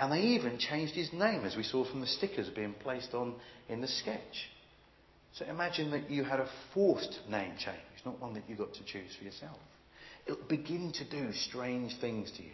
And 0.00 0.10
they 0.10 0.22
even 0.22 0.56
changed 0.56 0.94
his 0.94 1.12
name, 1.12 1.44
as 1.44 1.56
we 1.56 1.62
saw 1.62 1.84
from 1.84 2.00
the 2.00 2.06
stickers 2.06 2.48
being 2.48 2.72
placed 2.72 3.12
on 3.12 3.34
in 3.68 3.82
the 3.82 3.86
sketch. 3.86 4.48
So 5.34 5.44
imagine 5.44 5.90
that 5.90 6.10
you 6.10 6.24
had 6.24 6.40
a 6.40 6.48
forced 6.72 7.20
name 7.28 7.52
change, 7.58 7.76
not 8.06 8.18
one 8.18 8.32
that 8.32 8.48
you 8.48 8.56
got 8.56 8.72
to 8.72 8.84
choose 8.84 9.14
for 9.18 9.24
yourself. 9.24 9.58
It'll 10.26 10.48
begin 10.48 10.92
to 10.92 11.04
do 11.08 11.32
strange 11.34 12.00
things 12.00 12.32
to 12.38 12.42
you. 12.42 12.50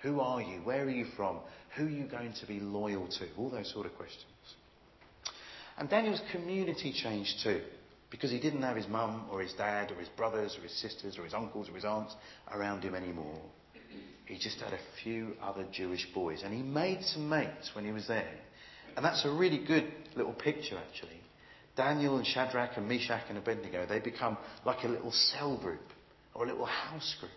Who 0.00 0.20
are 0.20 0.42
you? 0.42 0.58
Where 0.58 0.84
are 0.84 0.90
you 0.90 1.06
from? 1.16 1.38
Who 1.76 1.86
are 1.86 1.90
you 1.90 2.04
going 2.04 2.34
to 2.38 2.46
be 2.46 2.60
loyal 2.60 3.08
to? 3.08 3.26
All 3.38 3.48
those 3.48 3.72
sort 3.72 3.86
of 3.86 3.94
questions. 3.94 4.26
And 5.78 5.88
Daniel's 5.88 6.20
community 6.32 6.92
changed 6.92 7.42
too, 7.42 7.62
because 8.10 8.30
he 8.30 8.38
didn't 8.38 8.62
have 8.62 8.76
his 8.76 8.88
mum 8.88 9.24
or 9.32 9.40
his 9.40 9.54
dad 9.54 9.90
or 9.90 9.94
his 9.94 10.08
brothers 10.10 10.54
or 10.58 10.62
his 10.64 10.78
sisters 10.78 11.16
or 11.18 11.24
his 11.24 11.32
uncles 11.32 11.70
or 11.70 11.76
his 11.76 11.86
aunts 11.86 12.14
around 12.52 12.82
him 12.82 12.94
anymore. 12.94 13.40
He 14.28 14.38
just 14.38 14.60
had 14.60 14.74
a 14.74 14.78
few 15.02 15.32
other 15.42 15.64
Jewish 15.72 16.06
boys. 16.12 16.42
And 16.44 16.52
he 16.52 16.62
made 16.62 17.02
some 17.02 17.30
mates 17.30 17.70
when 17.74 17.86
he 17.86 17.92
was 17.92 18.06
there. 18.06 18.34
And 18.94 19.04
that's 19.04 19.24
a 19.24 19.30
really 19.30 19.64
good 19.66 19.90
little 20.16 20.34
picture, 20.34 20.76
actually. 20.76 21.20
Daniel 21.76 22.18
and 22.18 22.26
Shadrach 22.26 22.76
and 22.76 22.86
Meshach 22.86 23.22
and 23.30 23.38
Abednego, 23.38 23.86
they 23.86 24.00
become 24.00 24.36
like 24.66 24.84
a 24.84 24.88
little 24.88 25.12
cell 25.12 25.56
group 25.56 25.80
or 26.34 26.44
a 26.44 26.48
little 26.48 26.66
house 26.66 27.16
group. 27.20 27.32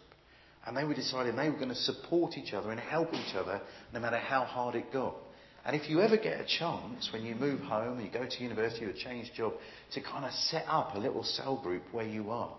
And 0.66 0.76
they 0.76 0.84
were 0.84 0.94
deciding 0.94 1.38
they 1.38 1.50
were 1.50 1.56
going 1.56 1.70
to 1.70 1.76
support 1.76 2.38
each 2.38 2.54
other 2.54 2.72
and 2.72 2.80
help 2.80 3.14
each 3.14 3.36
other 3.36 3.62
no 3.94 4.00
matter 4.00 4.18
how 4.18 4.44
hard 4.44 4.76
it 4.76 4.92
got. 4.92 5.16
And 5.64 5.76
if 5.76 5.90
you 5.90 6.02
ever 6.02 6.18
get 6.18 6.42
a 6.42 6.46
chance 6.46 7.10
when 7.14 7.24
you 7.24 7.36
move 7.36 7.62
home, 7.62 8.00
or 8.00 8.02
you 8.02 8.12
go 8.12 8.26
to 8.28 8.44
university 8.44 8.86
or 8.86 8.94
change 8.94 9.32
job, 9.34 9.54
to 9.94 10.02
kind 10.02 10.26
of 10.26 10.32
set 10.32 10.66
up 10.68 10.96
a 10.96 11.00
little 11.00 11.24
cell 11.24 11.62
group 11.62 11.84
where 11.92 12.08
you 12.08 12.32
are, 12.32 12.58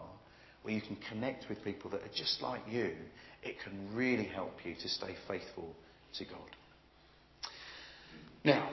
where 0.62 0.74
you 0.74 0.80
can 0.80 0.96
connect 1.08 1.48
with 1.48 1.62
people 1.64 1.90
that 1.90 2.02
are 2.02 2.14
just 2.14 2.40
like 2.42 2.60
you, 2.70 2.92
it 3.42 3.56
can 3.64 3.94
really 3.94 4.24
help 4.24 4.52
you 4.64 4.74
to 4.74 4.88
stay 4.88 5.14
faithful 5.26 5.74
to 6.18 6.24
God. 6.24 6.56
Now, 8.44 8.70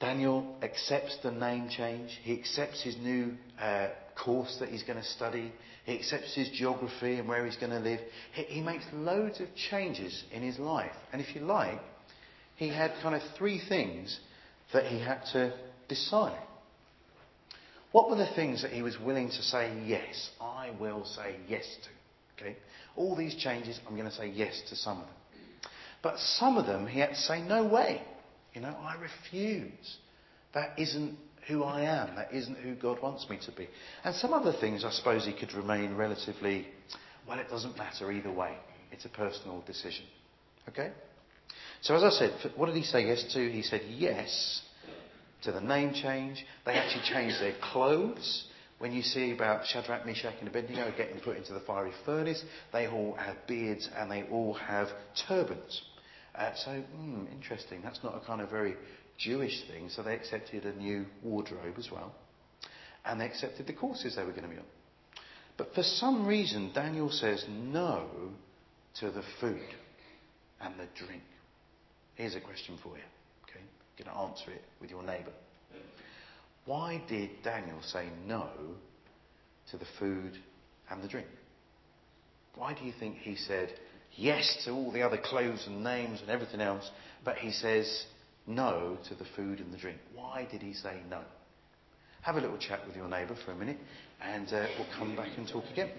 Daniel 0.00 0.56
accepts 0.62 1.18
the 1.22 1.30
name 1.30 1.68
change. 1.68 2.18
He 2.22 2.34
accepts 2.34 2.82
his 2.82 2.96
new 2.98 3.34
uh, 3.60 3.88
course 4.22 4.56
that 4.60 4.68
he's 4.68 4.82
going 4.82 4.98
to 4.98 5.04
study. 5.04 5.52
He 5.84 5.98
accepts 5.98 6.34
his 6.34 6.50
geography 6.50 7.18
and 7.18 7.28
where 7.28 7.44
he's 7.44 7.56
going 7.56 7.70
to 7.70 7.78
live. 7.78 8.00
He, 8.34 8.42
he 8.42 8.60
makes 8.60 8.84
loads 8.92 9.40
of 9.40 9.48
changes 9.70 10.24
in 10.32 10.42
his 10.42 10.58
life. 10.58 10.92
And 11.12 11.22
if 11.22 11.34
you 11.34 11.42
like, 11.42 11.80
he 12.56 12.68
had 12.68 12.92
kind 13.02 13.14
of 13.14 13.22
three 13.38 13.60
things 13.68 14.18
that 14.72 14.86
he 14.86 14.98
had 14.98 15.22
to 15.32 15.54
decide. 15.88 16.38
What 17.92 18.10
were 18.10 18.16
the 18.16 18.30
things 18.34 18.62
that 18.62 18.72
he 18.72 18.82
was 18.82 18.98
willing 18.98 19.28
to 19.28 19.42
say 19.42 19.72
yes? 19.84 20.30
I 20.40 20.70
will 20.78 21.04
say 21.04 21.36
yes 21.48 21.64
to. 21.64 22.42
Okay? 22.42 22.56
All 22.96 23.16
these 23.16 23.34
changes, 23.34 23.78
I'm 23.86 23.96
going 23.96 24.08
to 24.08 24.14
say 24.14 24.28
yes 24.28 24.60
to 24.68 24.76
some 24.76 24.98
of 24.98 25.06
them. 25.06 25.14
But 26.02 26.18
some 26.18 26.56
of 26.56 26.66
them 26.66 26.86
he 26.86 27.00
had 27.00 27.10
to 27.10 27.16
say 27.16 27.42
no 27.42 27.64
way. 27.64 28.02
You 28.54 28.60
know, 28.60 28.76
I 28.80 28.94
refuse. 28.94 29.96
That 30.54 30.78
isn't 30.78 31.16
who 31.46 31.62
I 31.62 31.82
am. 31.82 32.16
That 32.16 32.32
isn't 32.32 32.56
who 32.58 32.74
God 32.74 33.00
wants 33.02 33.28
me 33.28 33.38
to 33.46 33.52
be. 33.52 33.68
And 34.04 34.14
some 34.14 34.32
other 34.32 34.52
things 34.52 34.84
I 34.84 34.90
suppose 34.90 35.24
he 35.24 35.32
could 35.32 35.52
remain 35.52 35.94
relatively, 35.94 36.66
well, 37.28 37.38
it 37.38 37.48
doesn't 37.48 37.76
matter 37.76 38.10
either 38.10 38.32
way. 38.32 38.56
It's 38.92 39.04
a 39.04 39.10
personal 39.10 39.62
decision. 39.66 40.04
Okay? 40.68 40.92
So 41.82 41.94
as 41.94 42.02
I 42.02 42.10
said, 42.10 42.52
what 42.56 42.66
did 42.66 42.76
he 42.76 42.82
say 42.82 43.06
yes 43.06 43.24
to? 43.34 43.50
He 43.50 43.62
said 43.62 43.82
yes 43.88 44.62
to 45.46 45.52
the 45.52 45.60
name 45.60 45.94
change. 45.94 46.44
They 46.64 46.72
actually 46.74 47.04
changed 47.04 47.40
their 47.40 47.54
clothes. 47.72 48.44
When 48.78 48.92
you 48.92 49.02
see 49.02 49.32
about 49.32 49.64
Shadrach, 49.66 50.04
Meshach, 50.04 50.34
and 50.40 50.48
Abednego 50.48 50.92
getting 50.96 51.18
put 51.20 51.38
into 51.38 51.54
the 51.54 51.60
fiery 51.60 51.92
furnace, 52.04 52.44
they 52.72 52.86
all 52.86 53.14
have 53.14 53.36
beards 53.48 53.88
and 53.96 54.10
they 54.10 54.24
all 54.24 54.52
have 54.52 54.88
turbans. 55.26 55.80
Uh, 56.34 56.52
so, 56.54 56.82
hmm, 56.94 57.24
interesting. 57.32 57.80
That's 57.82 58.00
not 58.04 58.20
a 58.22 58.26
kind 58.26 58.42
of 58.42 58.50
very 58.50 58.74
Jewish 59.18 59.66
thing. 59.68 59.88
So 59.88 60.02
they 60.02 60.14
accepted 60.14 60.64
a 60.64 60.74
new 60.74 61.06
wardrobe 61.22 61.76
as 61.78 61.88
well. 61.90 62.12
And 63.06 63.20
they 63.20 63.24
accepted 63.24 63.66
the 63.66 63.72
courses 63.72 64.16
they 64.16 64.24
were 64.24 64.32
going 64.32 64.42
to 64.42 64.48
be 64.48 64.58
on. 64.58 64.64
But 65.56 65.74
for 65.74 65.82
some 65.82 66.26
reason, 66.26 66.72
Daniel 66.74 67.10
says 67.10 67.46
no 67.48 68.04
to 69.00 69.10
the 69.10 69.22
food 69.40 69.68
and 70.60 70.74
the 70.74 70.86
drink. 71.06 71.22
Here's 72.16 72.34
a 72.34 72.40
question 72.40 72.78
for 72.82 72.96
you. 72.96 73.02
Going 73.98 74.10
to 74.10 74.20
answer 74.20 74.50
it 74.50 74.62
with 74.80 74.90
your 74.90 75.02
neighbour. 75.02 75.32
Why 76.66 77.02
did 77.08 77.30
Daniel 77.42 77.80
say 77.82 78.08
no 78.26 78.48
to 79.70 79.78
the 79.78 79.86
food 79.98 80.32
and 80.90 81.02
the 81.02 81.08
drink? 81.08 81.28
Why 82.56 82.74
do 82.74 82.84
you 82.84 82.92
think 82.98 83.16
he 83.18 83.36
said 83.36 83.72
yes 84.16 84.64
to 84.64 84.72
all 84.72 84.90
the 84.90 85.02
other 85.02 85.18
clothes 85.18 85.64
and 85.66 85.84
names 85.84 86.20
and 86.20 86.30
everything 86.30 86.60
else, 86.60 86.90
but 87.24 87.36
he 87.36 87.52
says 87.52 88.04
no 88.46 88.98
to 89.08 89.14
the 89.14 89.26
food 89.36 89.60
and 89.60 89.72
the 89.72 89.78
drink? 89.78 89.98
Why 90.14 90.46
did 90.50 90.60
he 90.60 90.74
say 90.74 91.00
no? 91.08 91.20
Have 92.22 92.36
a 92.36 92.40
little 92.40 92.58
chat 92.58 92.80
with 92.86 92.96
your 92.96 93.08
neighbour 93.08 93.36
for 93.44 93.52
a 93.52 93.56
minute, 93.56 93.78
and 94.20 94.48
uh, 94.48 94.66
we'll 94.76 94.88
come 94.98 95.14
back 95.14 95.30
and 95.36 95.48
talk 95.48 95.64
again. 95.72 95.90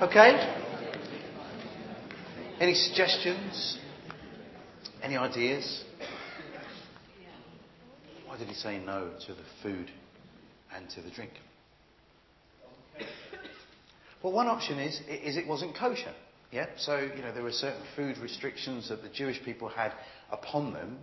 Okay? 0.00 0.32
Any 2.58 2.72
suggestions? 2.72 3.78
Any 5.02 5.18
ideas? 5.18 5.84
Why 8.26 8.38
did 8.38 8.48
he 8.48 8.54
say 8.54 8.78
no 8.78 9.10
to 9.26 9.34
the 9.34 9.42
food 9.62 9.90
and 10.74 10.88
to 10.90 11.02
the 11.02 11.10
drink? 11.10 11.32
Well, 14.22 14.32
one 14.32 14.46
option 14.46 14.78
is, 14.78 14.98
is 15.06 15.36
it 15.36 15.46
wasn't 15.46 15.76
kosher. 15.76 16.14
Yeah? 16.50 16.68
So, 16.78 16.96
you 16.96 17.20
know, 17.20 17.34
there 17.34 17.42
were 17.42 17.52
certain 17.52 17.82
food 17.94 18.16
restrictions 18.16 18.88
that 18.88 19.02
the 19.02 19.10
Jewish 19.10 19.44
people 19.44 19.68
had 19.68 19.92
upon 20.32 20.72
them. 20.72 20.96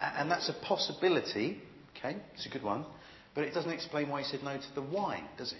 And 0.00 0.28
that's 0.28 0.48
a 0.48 0.66
possibility. 0.66 1.62
Okay? 1.96 2.16
It's 2.34 2.46
a 2.46 2.48
good 2.50 2.64
one. 2.64 2.84
But 3.32 3.44
it 3.44 3.54
doesn't 3.54 3.70
explain 3.70 4.08
why 4.08 4.22
he 4.22 4.28
said 4.28 4.42
no 4.42 4.56
to 4.56 4.74
the 4.74 4.82
wine, 4.82 5.26
does 5.38 5.52
it? 5.52 5.58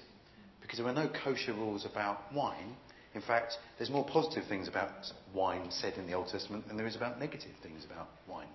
Because 0.70 0.84
there 0.84 0.86
were 0.86 0.92
no 0.92 1.10
kosher 1.24 1.52
rules 1.52 1.84
about 1.84 2.32
wine. 2.32 2.76
In 3.16 3.20
fact, 3.20 3.54
there's 3.76 3.90
more 3.90 4.06
positive 4.06 4.44
things 4.48 4.68
about 4.68 4.90
wine 5.34 5.66
said 5.68 5.94
in 5.94 6.06
the 6.06 6.12
Old 6.12 6.28
Testament 6.28 6.68
than 6.68 6.76
there 6.76 6.86
is 6.86 6.94
about 6.94 7.18
negative 7.18 7.50
things 7.60 7.84
about 7.84 8.06
wine. 8.28 8.46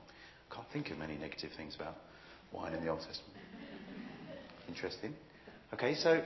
I 0.49 0.55
can't 0.55 0.67
think 0.71 0.91
of 0.91 0.97
many 0.97 1.17
negative 1.17 1.49
things 1.57 1.75
about 1.75 1.97
wine 2.53 2.73
in 2.73 2.81
the 2.81 2.89
Old 2.89 2.99
Testament. 2.99 3.33
Interesting. 4.69 5.13
Okay, 5.73 5.93
so 5.93 6.23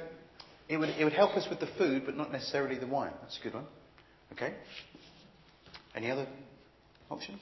it 0.68 0.78
would, 0.78 0.90
it 0.90 1.04
would 1.04 1.14
help 1.14 1.32
us 1.32 1.48
with 1.50 1.60
the 1.60 1.70
food, 1.80 2.04
but 2.06 2.16
not 2.16 2.32
necessarily 2.32 2.78
the 2.78 2.86
wine. 2.86 3.14
That's 3.24 3.40
a 3.40 3.44
good 3.44 3.56
one. 3.56 3.66
Okay? 4.34 4.54
Any 5.96 6.12
other 6.12 6.28
options? 7.10 7.42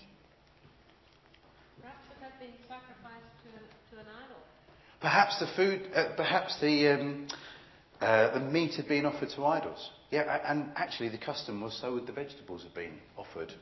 Perhaps 1.81 1.99
it 2.15 2.23
had 2.23 2.39
been 2.39 2.55
sacrificed 2.65 3.25
to 3.43 3.49
an, 3.57 3.65
to 3.91 3.99
an 3.99 4.05
idol. 4.23 4.37
Perhaps 5.01 5.37
the 5.41 5.47
food, 5.57 5.89
uh, 5.93 6.15
perhaps 6.15 6.57
the, 6.61 6.87
um, 6.93 7.27
the 7.99 8.39
meat 8.39 8.75
had 8.75 8.87
been 8.87 9.05
offered 9.05 9.29
to 9.35 9.45
idols. 9.45 9.89
Yeah, 10.11 10.39
and 10.45 10.71
actually 10.75 11.09
the 11.09 11.17
custom 11.17 11.61
was 11.61 11.77
so 11.79 11.93
would 11.93 12.07
the 12.07 12.13
vegetables 12.13 12.63
have 12.63 12.73
been 12.73 12.97
offered 13.17 13.53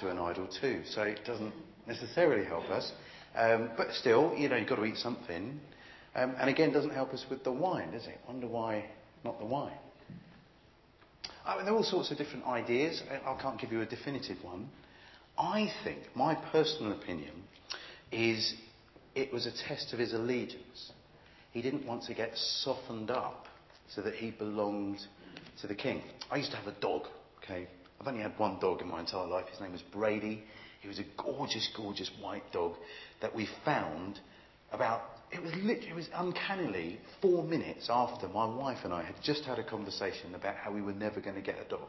to 0.00 0.08
an 0.08 0.18
idol 0.18 0.48
too. 0.60 0.82
So 0.86 1.02
it 1.02 1.20
doesn't 1.24 1.52
necessarily 1.86 2.44
help 2.44 2.64
us. 2.64 2.92
Um, 3.34 3.70
but 3.76 3.92
still, 3.92 4.34
you 4.36 4.48
know, 4.48 4.56
you've 4.56 4.68
got 4.68 4.76
to 4.76 4.84
eat 4.84 4.96
something. 4.96 5.60
Um, 6.14 6.34
and 6.38 6.50
again, 6.50 6.72
doesn't 6.72 6.94
help 6.94 7.12
us 7.12 7.24
with 7.30 7.44
the 7.44 7.52
wine, 7.52 7.92
does 7.92 8.06
it? 8.06 8.18
Wonder 8.26 8.48
why 8.48 8.84
not 9.24 9.38
the 9.38 9.46
wine? 9.46 9.78
I 11.44 11.56
mean, 11.56 11.64
there 11.64 11.74
are 11.74 11.76
all 11.76 11.82
sorts 11.82 12.10
of 12.10 12.18
different 12.18 12.44
ideas. 12.46 13.02
I 13.10 13.34
can't 13.40 13.60
give 13.60 13.72
you 13.72 13.80
a 13.80 13.86
definitive 13.86 14.42
one. 14.42 14.68
I 15.38 15.72
think, 15.84 16.00
my 16.14 16.34
personal 16.34 16.92
opinion, 16.92 17.32
is 18.10 18.54
it 19.14 19.32
was 19.32 19.46
a 19.46 19.52
test 19.52 19.92
of 19.92 19.98
his 19.98 20.12
allegiance. 20.12 20.92
He 21.52 21.62
didn't 21.62 21.86
want 21.86 22.02
to 22.04 22.14
get 22.14 22.36
softened 22.36 23.10
up 23.10 23.46
so 23.94 24.02
that 24.02 24.14
he 24.14 24.30
belonged 24.30 24.98
to 25.60 25.66
the 25.66 25.74
king. 25.74 26.02
I 26.30 26.36
used 26.36 26.50
to 26.50 26.56
have 26.56 26.66
a 26.66 26.80
dog, 26.80 27.06
okay? 27.42 27.68
I've 28.00 28.06
only 28.06 28.22
had 28.22 28.38
one 28.38 28.58
dog 28.60 28.80
in 28.80 28.88
my 28.88 29.00
entire 29.00 29.26
life. 29.26 29.46
His 29.50 29.60
name 29.60 29.72
was 29.72 29.82
Brady. 29.82 30.44
He 30.80 30.88
was 30.88 30.98
a 30.98 31.04
gorgeous, 31.16 31.68
gorgeous 31.76 32.10
white 32.20 32.52
dog 32.52 32.74
that 33.20 33.34
we 33.34 33.48
found 33.64 34.20
about, 34.72 35.02
it 35.32 35.42
was 35.42 35.52
literally, 35.54 35.88
it 35.88 35.94
was 35.94 36.08
uncannily 36.14 37.00
four 37.20 37.42
minutes 37.42 37.88
after 37.90 38.28
my 38.28 38.44
wife 38.44 38.78
and 38.84 38.92
I 38.92 39.02
had 39.02 39.16
just 39.22 39.44
had 39.44 39.58
a 39.58 39.64
conversation 39.64 40.34
about 40.34 40.56
how 40.56 40.72
we 40.72 40.82
were 40.82 40.92
never 40.92 41.20
going 41.20 41.36
to 41.36 41.42
get 41.42 41.56
a 41.58 41.68
dog. 41.68 41.88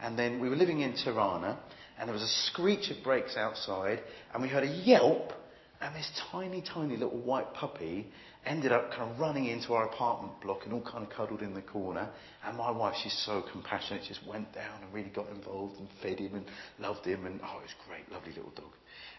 And 0.00 0.18
then 0.18 0.40
we 0.40 0.48
were 0.48 0.56
living 0.56 0.80
in 0.80 0.94
Tirana, 0.94 1.58
and 1.98 2.08
there 2.08 2.12
was 2.12 2.22
a 2.22 2.50
screech 2.50 2.90
of 2.90 3.02
brakes 3.02 3.36
outside, 3.36 4.00
and 4.32 4.42
we 4.42 4.48
heard 4.48 4.64
a 4.64 4.66
yelp, 4.66 5.32
and 5.80 5.94
this 5.94 6.10
tiny, 6.30 6.62
tiny 6.62 6.96
little 6.96 7.18
white 7.18 7.52
puppy 7.54 8.06
ended 8.46 8.72
up 8.72 8.90
kind 8.92 9.10
of 9.10 9.18
running 9.18 9.46
into 9.46 9.74
our 9.74 9.86
apartment 9.86 10.32
block 10.40 10.60
and 10.64 10.72
all 10.72 10.80
kind 10.80 11.04
of 11.04 11.10
cuddled 11.10 11.42
in 11.42 11.52
the 11.52 11.62
corner. 11.62 12.08
And 12.44 12.56
my 12.56 12.70
wife, 12.70 12.94
she's 13.02 13.16
so 13.26 13.42
compassionate, 13.52 14.04
just 14.06 14.26
went 14.26 14.52
down 14.54 14.82
and 14.82 14.94
really 14.94 15.10
got 15.10 15.28
involved 15.28 15.78
and 15.78 15.88
fed 16.02 16.18
him 16.18 16.34
and 16.34 16.46
loved 16.78 17.04
him. 17.04 17.26
And 17.26 17.40
oh, 17.42 17.58
it 17.58 17.62
was 17.62 17.74
great, 17.88 18.10
lovely 18.10 18.32
little 18.32 18.52
dog. 18.54 18.72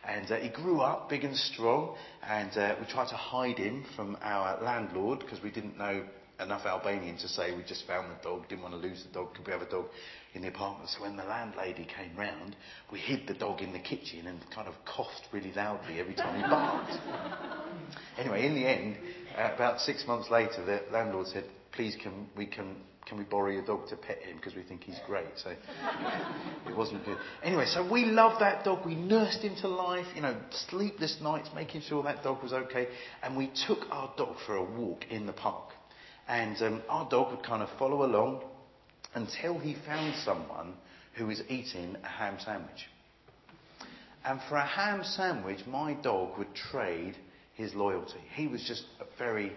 And 0.07 0.31
uh, 0.31 0.37
he 0.37 0.49
grew 0.49 0.79
up 0.79 1.09
big 1.09 1.23
and 1.25 1.35
strong. 1.35 1.95
And 2.23 2.57
uh, 2.57 2.75
we 2.79 2.87
tried 2.87 3.09
to 3.09 3.15
hide 3.15 3.57
him 3.57 3.85
from 3.95 4.17
our 4.21 4.63
landlord 4.63 5.19
because 5.19 5.43
we 5.43 5.51
didn't 5.51 5.77
know 5.77 6.03
enough 6.39 6.65
Albanian 6.65 7.17
to 7.17 7.27
say 7.27 7.55
we 7.55 7.63
just 7.63 7.87
found 7.87 8.11
the 8.11 8.23
dog, 8.23 8.47
didn't 8.47 8.61
want 8.61 8.73
to 8.73 8.79
lose 8.79 9.03
the 9.03 9.13
dog, 9.13 9.33
could 9.33 9.45
we 9.45 9.51
have 9.51 9.61
a 9.61 9.69
dog 9.69 9.85
in 10.33 10.41
the 10.41 10.49
apartment? 10.49 10.89
So 10.89 11.01
when 11.01 11.17
the 11.17 11.23
landlady 11.23 11.85
came 11.85 12.15
round, 12.15 12.55
we 12.91 12.99
hid 12.99 13.27
the 13.27 13.33
dog 13.33 13.61
in 13.61 13.73
the 13.73 13.79
kitchen 13.79 14.27
and 14.27 14.39
kind 14.53 14.67
of 14.67 14.75
coughed 14.85 15.27
really 15.31 15.51
loudly 15.53 15.99
every 15.99 16.13
time 16.13 16.35
he 16.35 16.41
barked. 16.41 16.91
anyway, 18.17 18.45
in 18.45 18.55
the 18.55 18.67
end, 18.67 18.97
uh, 19.37 19.51
about 19.55 19.79
six 19.79 20.05
months 20.07 20.29
later, 20.29 20.63
the 20.63 20.81
landlord 20.91 21.27
said, 21.27 21.45
please 21.71 21.95
can 22.01 22.27
we 22.35 22.45
can 22.45 22.75
can 23.07 23.17
we 23.17 23.23
borrow 23.23 23.49
your 23.49 23.65
dog 23.65 23.87
to 23.87 23.95
pet 23.95 24.21
him 24.21 24.35
because 24.35 24.53
we 24.53 24.63
think 24.63 24.83
he's 24.83 24.99
great. 25.05 25.27
So 25.37 25.51
it 26.67 26.75
wasn't 26.75 27.05
good. 27.05 27.17
Anyway, 27.41 27.65
so 27.65 27.89
we 27.89 28.03
loved 28.03 28.41
that 28.41 28.65
dog. 28.65 28.85
We 28.85 28.95
nursed 28.95 29.41
him 29.41 29.55
to 29.61 29.69
life, 29.69 30.05
you 30.13 30.21
know, 30.21 30.35
sleepless 30.69 31.17
nights, 31.21 31.49
making 31.55 31.81
sure 31.81 32.03
that 32.03 32.21
dog 32.21 32.43
was 32.43 32.51
okay. 32.51 32.89
And 33.23 33.37
we 33.37 33.49
took 33.65 33.79
our 33.91 34.11
dog 34.17 34.35
for 34.45 34.57
a 34.57 34.63
walk 34.63 35.05
in 35.09 35.25
the 35.25 35.31
park. 35.31 35.69
And 36.27 36.61
um, 36.61 36.81
our 36.89 37.09
dog 37.09 37.31
would 37.31 37.45
kind 37.45 37.63
of 37.63 37.69
follow 37.77 38.03
along 38.03 38.41
until 39.13 39.57
he 39.57 39.75
found 39.85 40.15
someone 40.23 40.73
who 41.15 41.27
was 41.27 41.41
eating 41.49 41.95
a 42.03 42.07
ham 42.07 42.37
sandwich. 42.43 42.87
And 44.25 44.39
for 44.49 44.57
a 44.57 44.65
ham 44.65 45.03
sandwich, 45.03 45.59
my 45.65 45.93
dog 45.93 46.37
would 46.37 46.53
trade 46.53 47.15
his 47.55 47.73
loyalty. 47.73 48.19
He 48.35 48.47
was 48.47 48.63
just 48.67 48.83
a 48.99 49.05
very 49.17 49.53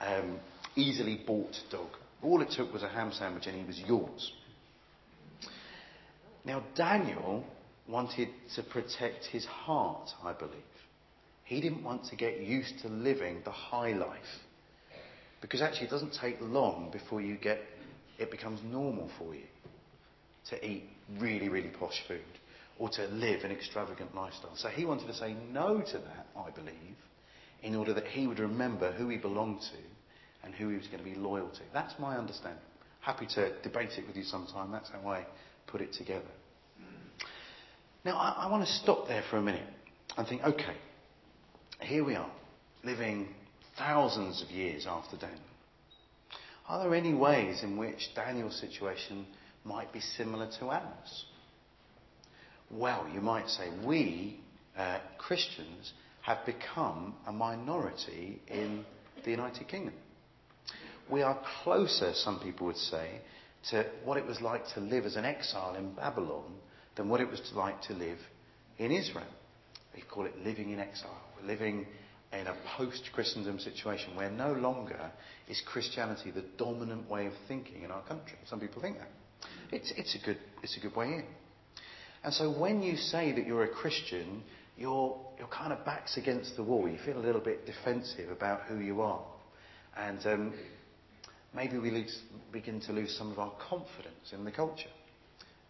um, 0.00 0.38
easily 0.76 1.20
bought 1.26 1.56
dog. 1.70 1.88
All 2.22 2.40
it 2.40 2.50
took 2.50 2.72
was 2.72 2.82
a 2.82 2.88
ham 2.88 3.12
sandwich 3.12 3.46
and 3.46 3.56
he 3.56 3.64
was 3.66 3.78
yours. 3.80 4.32
Now, 6.44 6.62
Daniel 6.74 7.44
wanted 7.88 8.28
to 8.54 8.62
protect 8.62 9.26
his 9.26 9.44
heart, 9.44 10.10
I 10.22 10.32
believe. 10.32 10.52
He 11.44 11.60
didn't 11.60 11.82
want 11.82 12.06
to 12.06 12.16
get 12.16 12.40
used 12.40 12.78
to 12.82 12.88
living 12.88 13.42
the 13.44 13.50
high 13.50 13.92
life. 13.92 14.20
Because 15.44 15.60
actually, 15.60 15.88
it 15.88 15.90
doesn't 15.90 16.16
take 16.18 16.38
long 16.40 16.88
before 16.90 17.20
you 17.20 17.36
get, 17.36 17.60
it 18.18 18.30
becomes 18.30 18.60
normal 18.64 19.10
for 19.18 19.34
you 19.34 19.42
to 20.48 20.66
eat 20.66 20.84
really, 21.18 21.50
really 21.50 21.68
posh 21.68 22.02
food 22.08 22.22
or 22.78 22.88
to 22.88 23.06
live 23.08 23.44
an 23.44 23.52
extravagant 23.52 24.14
lifestyle. 24.14 24.56
So 24.56 24.68
he 24.68 24.86
wanted 24.86 25.06
to 25.08 25.12
say 25.12 25.36
no 25.52 25.82
to 25.82 25.98
that, 25.98 26.26
I 26.34 26.48
believe, 26.48 26.96
in 27.62 27.74
order 27.74 27.92
that 27.92 28.06
he 28.06 28.26
would 28.26 28.38
remember 28.38 28.92
who 28.92 29.10
he 29.10 29.18
belonged 29.18 29.60
to 29.60 30.46
and 30.46 30.54
who 30.54 30.70
he 30.70 30.78
was 30.78 30.86
going 30.86 31.04
to 31.04 31.04
be 31.04 31.14
loyal 31.14 31.50
to. 31.50 31.60
That's 31.74 31.92
my 31.98 32.16
understanding. 32.16 32.62
Happy 33.02 33.26
to 33.34 33.52
debate 33.60 33.90
it 33.98 34.06
with 34.06 34.16
you 34.16 34.24
sometime. 34.24 34.72
That's 34.72 34.88
how 34.88 35.06
I 35.06 35.26
put 35.66 35.82
it 35.82 35.92
together. 35.92 36.24
Now, 38.02 38.16
I, 38.16 38.46
I 38.46 38.50
want 38.50 38.66
to 38.66 38.72
stop 38.72 39.08
there 39.08 39.24
for 39.30 39.36
a 39.36 39.42
minute 39.42 39.68
and 40.16 40.26
think 40.26 40.42
okay, 40.42 40.76
here 41.82 42.02
we 42.02 42.14
are, 42.14 42.30
living 42.82 43.28
thousands 43.78 44.42
of 44.42 44.50
years 44.50 44.86
after 44.88 45.16
Daniel. 45.16 45.40
Are 46.68 46.82
there 46.82 46.94
any 46.94 47.14
ways 47.14 47.62
in 47.62 47.76
which 47.76 48.08
Daniel's 48.14 48.58
situation 48.58 49.26
might 49.64 49.92
be 49.92 50.00
similar 50.00 50.48
to 50.58 50.66
ours? 50.66 51.24
Well, 52.70 53.06
you 53.12 53.20
might 53.20 53.48
say 53.48 53.68
we, 53.84 54.40
uh, 54.76 54.98
Christians, 55.18 55.92
have 56.22 56.44
become 56.46 57.14
a 57.26 57.32
minority 57.32 58.40
in 58.48 58.84
the 59.24 59.30
United 59.30 59.68
Kingdom. 59.68 59.94
We 61.10 61.22
are 61.22 61.38
closer, 61.62 62.12
some 62.14 62.40
people 62.40 62.66
would 62.66 62.78
say, 62.78 63.20
to 63.70 63.86
what 64.04 64.16
it 64.16 64.26
was 64.26 64.40
like 64.40 64.66
to 64.74 64.80
live 64.80 65.04
as 65.04 65.16
an 65.16 65.24
exile 65.24 65.74
in 65.74 65.92
Babylon 65.92 66.54
than 66.96 67.08
what 67.08 67.20
it 67.20 67.28
was 67.28 67.40
like 67.54 67.80
to 67.82 67.92
live 67.92 68.18
in 68.78 68.90
Israel. 68.90 69.26
They 69.94 70.02
call 70.02 70.26
it 70.26 70.38
living 70.42 70.70
in 70.70 70.80
exile. 70.80 71.20
We're 71.36 71.46
living 71.46 71.86
in 72.38 72.46
a 72.46 72.56
post 72.76 73.10
Christendom 73.12 73.58
situation 73.58 74.16
where 74.16 74.30
no 74.30 74.52
longer 74.52 75.10
is 75.48 75.62
Christianity 75.64 76.30
the 76.30 76.44
dominant 76.56 77.08
way 77.10 77.26
of 77.26 77.32
thinking 77.48 77.82
in 77.82 77.90
our 77.90 78.02
country. 78.02 78.38
Some 78.46 78.60
people 78.60 78.82
think 78.82 78.98
that. 78.98 79.08
It's, 79.70 79.92
it's, 79.96 80.14
a, 80.14 80.24
good, 80.24 80.38
it's 80.62 80.76
a 80.76 80.80
good 80.80 80.96
way 80.96 81.06
in. 81.06 81.24
And 82.22 82.32
so 82.32 82.50
when 82.50 82.82
you 82.82 82.96
say 82.96 83.32
that 83.32 83.46
you're 83.46 83.64
a 83.64 83.68
Christian, 83.68 84.42
your, 84.76 85.18
your 85.38 85.48
kind 85.48 85.72
of 85.72 85.84
back's 85.84 86.16
against 86.16 86.56
the 86.56 86.62
wall. 86.62 86.88
You 86.88 86.98
feel 87.04 87.18
a 87.18 87.20
little 87.20 87.40
bit 87.40 87.66
defensive 87.66 88.30
about 88.30 88.62
who 88.62 88.78
you 88.78 89.00
are. 89.02 89.22
And 89.96 90.26
um, 90.26 90.54
maybe 91.54 91.78
we 91.78 91.90
lose, 91.90 92.18
begin 92.52 92.80
to 92.82 92.92
lose 92.92 93.16
some 93.16 93.30
of 93.30 93.38
our 93.38 93.52
confidence 93.68 94.32
in 94.32 94.44
the 94.44 94.50
culture. 94.50 94.90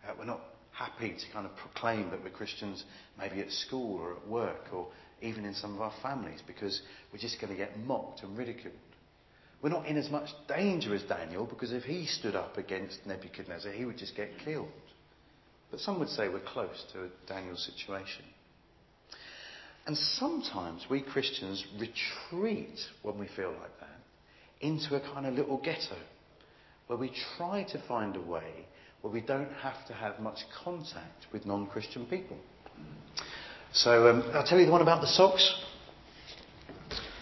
Uh, 0.07 0.13
we're 0.19 0.25
not 0.25 0.41
happy 0.73 1.11
to 1.11 1.33
kind 1.33 1.47
of 1.47 1.55
proclaim 1.57 2.11
that 2.11 2.23
we're 2.23 2.31
Christians 2.31 2.85
maybe 3.19 3.41
at 3.41 3.51
school 3.51 3.99
or 3.99 4.15
at 4.15 4.27
work 4.27 4.69
or 4.73 4.89
even 5.25 5.45
in 5.45 5.55
some 5.55 5.75
of 5.75 5.81
our 5.81 5.93
families 6.03 6.43
because 6.47 6.83
we're 7.13 7.19
just 7.19 7.41
going 7.41 7.53
to 7.53 7.57
get 7.57 7.79
mocked 7.79 8.23
and 8.23 8.37
ridiculed. 8.37 8.75
We're 9.63 9.71
not 9.71 9.87
in 9.87 9.97
as 9.97 10.11
much 10.11 10.29
danger 10.47 10.95
as 10.95 11.03
Daniel 11.05 11.47
because 11.47 11.73
if 11.73 11.85
he 11.85 12.07
stood 12.07 12.37
up 12.37 12.59
against 12.59 13.07
Nebuchadnezzar, 13.07 13.73
he 13.73 13.87
would 13.87 13.97
just 13.97 14.15
get 14.15 14.29
killed. 14.45 14.69
But 15.71 15.81
some 15.81 15.99
would 15.99 16.11
say 16.11 16.29
we're 16.29 16.41
close 16.41 16.85
to 16.93 17.09
Daniel's 17.27 17.65
situation. 17.65 18.25
And 19.87 19.97
sometimes 19.97 20.87
we 20.91 21.01
Christians 21.01 21.65
retreat 21.79 22.79
when 23.03 23.19
we 23.19 23.27
feel 23.35 23.51
like 23.51 23.81
that 23.81 23.89
into 24.61 24.97
a 24.97 25.01
kind 25.01 25.27
of 25.27 25.35
little 25.35 25.59
ghetto 25.59 25.97
where 26.87 26.99
we 26.99 27.13
try 27.37 27.65
to 27.65 27.83
find 27.87 28.17
a 28.17 28.21
way 28.21 28.67
where 29.03 29.13
we 29.13 29.21
don't 29.21 29.53
have 29.63 29.87
to 29.87 29.93
have 29.93 30.21
much 30.21 30.39
contact 30.65 31.27
with 31.33 31.45
non 31.45 31.67
Christian 31.67 32.07
people. 32.07 32.37
So 33.75 34.09
um, 34.09 34.31
I'll 34.33 34.47
tell 34.47 34.61
you 34.61 34.67
the 34.67 34.73
one 34.73 34.83
about 34.83 35.01
the 35.01 35.09
socks. 35.09 35.53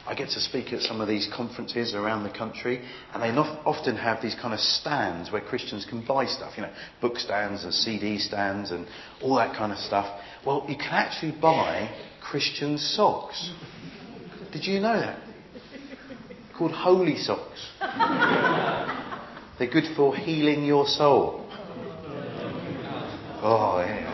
I 0.06 0.14
get 0.14 0.28
to 0.30 0.40
speak 0.40 0.72
at 0.74 0.82
some 0.82 1.00
of 1.00 1.08
these 1.08 1.26
conferences 1.34 1.94
around 1.94 2.24
the 2.24 2.36
country, 2.36 2.86
and 3.14 3.22
they 3.22 3.30
often 3.30 3.96
have 3.96 4.20
these 4.20 4.34
kind 4.34 4.52
of 4.52 4.60
stands 4.60 5.32
where 5.32 5.40
Christians 5.40 5.86
can 5.88 6.04
buy 6.04 6.26
stuff, 6.26 6.52
you 6.56 6.62
know, 6.64 6.72
book 7.00 7.16
stands 7.16 7.64
and 7.64 7.72
CD 7.72 8.18
stands 8.18 8.70
and 8.70 8.86
all 9.22 9.36
that 9.36 9.56
kind 9.56 9.72
of 9.72 9.78
stuff. 9.78 10.20
Well, 10.44 10.66
you 10.68 10.76
can 10.76 10.92
actually 10.92 11.40
buy 11.40 11.88
Christian 12.20 12.76
socks. 12.76 13.50
Did 14.52 14.66
you 14.66 14.80
know 14.80 15.00
that? 15.00 15.22
Called 16.58 16.72
holy 16.72 17.16
socks. 17.16 17.70
They're 19.58 19.70
good 19.70 19.96
for 19.96 20.14
healing 20.14 20.64
your 20.64 20.86
soul. 20.86 21.46
Oh, 23.40 23.82
yeah. 23.86 24.11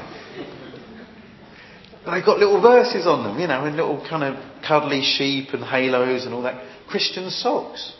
They've 2.15 2.25
got 2.25 2.39
little 2.39 2.61
verses 2.61 3.07
on 3.07 3.25
them, 3.25 3.39
you 3.39 3.47
know, 3.47 3.65
and 3.65 3.77
little 3.77 4.05
kind 4.09 4.25
of 4.25 4.43
cuddly 4.67 5.03
sheep 5.03 5.49
and 5.53 5.63
halos 5.63 6.25
and 6.25 6.35
all 6.35 6.43
that. 6.43 6.65
Christian 6.89 7.31
socks. 7.31 7.93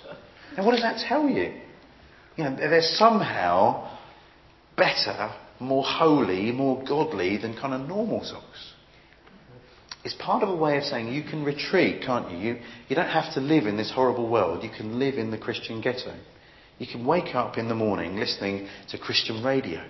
Now, 0.57 0.65
what 0.65 0.73
does 0.73 0.83
that 0.83 1.05
tell 1.07 1.29
you? 1.29 1.53
You 2.37 2.45
know, 2.45 2.57
they're 2.57 2.81
somehow 2.83 3.97
better, 4.77 5.35
more 5.61 5.85
holy, 5.85 6.53
more 6.53 6.83
godly 6.87 7.37
than 7.37 7.55
kind 7.55 7.75
of 7.75 7.87
normal 7.87 8.25
socks. 8.25 8.73
It's 10.05 10.15
part 10.15 10.43
of 10.43 10.49
a 10.49 10.57
way 10.57 10.79
of 10.79 10.85
saying 10.85 11.13
you 11.13 11.23
can 11.23 11.45
retreat, 11.45 12.03
can't 12.03 12.31
you? 12.31 12.39
you? 12.39 12.61
You 12.89 12.97
don't 12.97 13.09
have 13.09 13.35
to 13.35 13.41
live 13.41 13.67
in 13.67 13.77
this 13.77 13.93
horrible 13.95 14.29
world. 14.29 14.63
You 14.63 14.71
can 14.71 14.99
live 14.99 15.17
in 15.17 15.31
the 15.31 15.39
Christian 15.39 15.81
ghetto. 15.81 16.17
You 16.79 16.87
can 16.87 17.05
wake 17.05 17.35
up 17.35 17.59
in 17.59 17.69
the 17.69 17.75
morning 17.75 18.17
listening 18.17 18.69
to 18.91 18.99
Christian 18.99 19.45
radio 19.45 19.85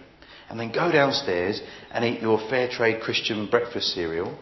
and 0.49 0.59
then 0.59 0.73
go 0.73 0.91
downstairs 0.91 1.61
and 1.91 2.05
eat 2.05 2.21
your 2.21 2.39
fair 2.49 2.69
trade 2.69 3.03
Christian 3.03 3.49
breakfast 3.51 3.95
cereal. 3.95 4.37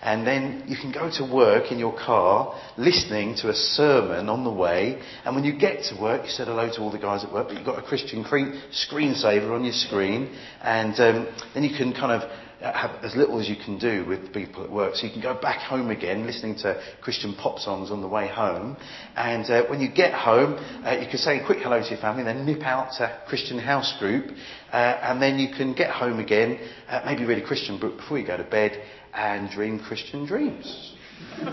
And 0.00 0.24
then 0.24 0.64
you 0.68 0.76
can 0.76 0.92
go 0.92 1.10
to 1.10 1.24
work 1.24 1.72
in 1.72 1.78
your 1.78 1.92
car 1.92 2.56
listening 2.76 3.34
to 3.36 3.50
a 3.50 3.54
sermon 3.54 4.28
on 4.28 4.44
the 4.44 4.52
way. 4.52 5.02
And 5.24 5.34
when 5.34 5.44
you 5.44 5.58
get 5.58 5.82
to 5.84 6.00
work, 6.00 6.22
you 6.22 6.30
said 6.30 6.46
hello 6.46 6.70
to 6.72 6.80
all 6.80 6.92
the 6.92 6.98
guys 6.98 7.24
at 7.24 7.32
work, 7.32 7.48
but 7.48 7.56
you've 7.56 7.66
got 7.66 7.80
a 7.80 7.82
Christian 7.82 8.22
screensaver 8.22 9.50
on 9.50 9.64
your 9.64 9.72
screen. 9.72 10.36
And 10.62 10.94
um, 11.00 11.26
then 11.52 11.64
you 11.64 11.76
can 11.76 11.92
kind 11.92 12.12
of 12.12 12.30
have 12.60 13.04
as 13.04 13.14
little 13.14 13.38
as 13.40 13.48
you 13.48 13.56
can 13.56 13.78
do 13.78 14.04
with 14.06 14.32
people 14.32 14.64
at 14.64 14.70
work. 14.70 14.96
So 14.96 15.06
you 15.06 15.12
can 15.12 15.22
go 15.22 15.40
back 15.40 15.60
home 15.60 15.90
again 15.90 16.26
listening 16.26 16.56
to 16.58 16.82
Christian 17.02 17.34
pop 17.34 17.58
songs 17.58 17.90
on 17.90 18.00
the 18.00 18.08
way 18.08 18.28
home. 18.28 18.76
And 19.16 19.48
uh, 19.48 19.66
when 19.66 19.80
you 19.80 19.88
get 19.90 20.12
home, 20.12 20.54
uh, 20.84 20.98
you 21.00 21.08
can 21.08 21.18
say 21.18 21.38
a 21.38 21.46
quick 21.46 21.58
hello 21.60 21.80
to 21.80 21.88
your 21.88 22.00
family, 22.00 22.24
then 22.24 22.44
nip 22.44 22.62
out 22.62 22.92
to 22.98 23.20
Christian 23.28 23.58
house 23.58 23.96
group. 23.98 24.26
Uh, 24.72 24.76
and 25.02 25.22
then 25.22 25.38
you 25.38 25.54
can 25.56 25.72
get 25.72 25.90
home 25.90 26.18
again, 26.18 26.58
uh, 26.88 27.02
maybe 27.06 27.24
read 27.24 27.42
a 27.42 27.46
Christian 27.46 27.78
book 27.78 27.96
before 27.96 28.18
you 28.18 28.26
go 28.26 28.36
to 28.36 28.44
bed 28.44 28.82
and 29.14 29.50
dream 29.50 29.78
Christian 29.78 30.26
dreams. 30.26 30.94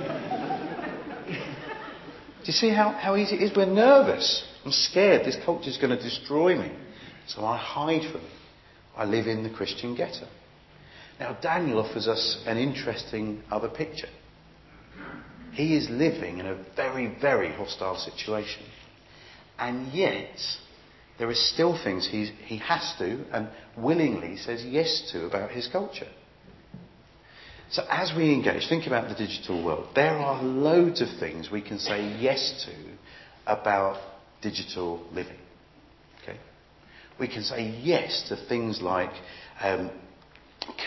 Do 2.45 2.51
you 2.51 2.53
see 2.53 2.69
how, 2.69 2.91
how 2.91 3.15
easy 3.15 3.35
it 3.35 3.41
is? 3.41 3.55
We're 3.55 3.65
nervous. 3.65 4.43
I'm 4.63 4.71
scared. 4.71 5.25
This 5.25 5.37
culture 5.45 5.69
is 5.69 5.77
going 5.77 5.95
to 5.97 6.01
destroy 6.01 6.55
me. 6.55 6.71
So 7.27 7.43
I 7.43 7.57
hide 7.57 8.11
from 8.11 8.21
it. 8.21 8.31
I 8.95 9.05
live 9.05 9.25
in 9.25 9.43
the 9.43 9.49
Christian 9.49 9.95
ghetto. 9.95 10.27
Now, 11.19 11.37
Daniel 11.41 11.79
offers 11.79 12.07
us 12.07 12.43
an 12.45 12.57
interesting 12.57 13.41
other 13.49 13.69
picture. 13.69 14.09
He 15.53 15.75
is 15.75 15.89
living 15.89 16.39
in 16.39 16.45
a 16.45 16.61
very, 16.75 17.15
very 17.21 17.51
hostile 17.53 17.95
situation. 17.95 18.63
And 19.57 19.93
yet, 19.93 20.37
there 21.17 21.29
are 21.29 21.35
still 21.35 21.81
things 21.81 22.07
he, 22.07 22.25
he 22.45 22.57
has 22.57 22.93
to 22.99 23.23
and 23.31 23.47
willingly 23.77 24.35
says 24.35 24.65
yes 24.65 25.09
to 25.13 25.25
about 25.25 25.51
his 25.51 25.67
culture. 25.67 26.09
So 27.71 27.83
as 27.89 28.13
we 28.15 28.33
engage, 28.33 28.67
think 28.67 28.85
about 28.85 29.07
the 29.09 29.15
digital 29.15 29.63
world. 29.63 29.87
There 29.95 30.17
are 30.17 30.43
loads 30.43 31.01
of 31.01 31.07
things 31.19 31.49
we 31.49 31.61
can 31.61 31.79
say 31.79 32.17
yes 32.19 32.65
to 32.65 33.51
about 33.51 34.01
digital 34.41 35.05
living. 35.13 35.37
Okay? 36.21 36.37
We 37.19 37.27
can 37.27 37.43
say 37.43 37.79
yes 37.81 38.25
to 38.29 38.35
things 38.47 38.81
like 38.81 39.11
um, 39.61 39.89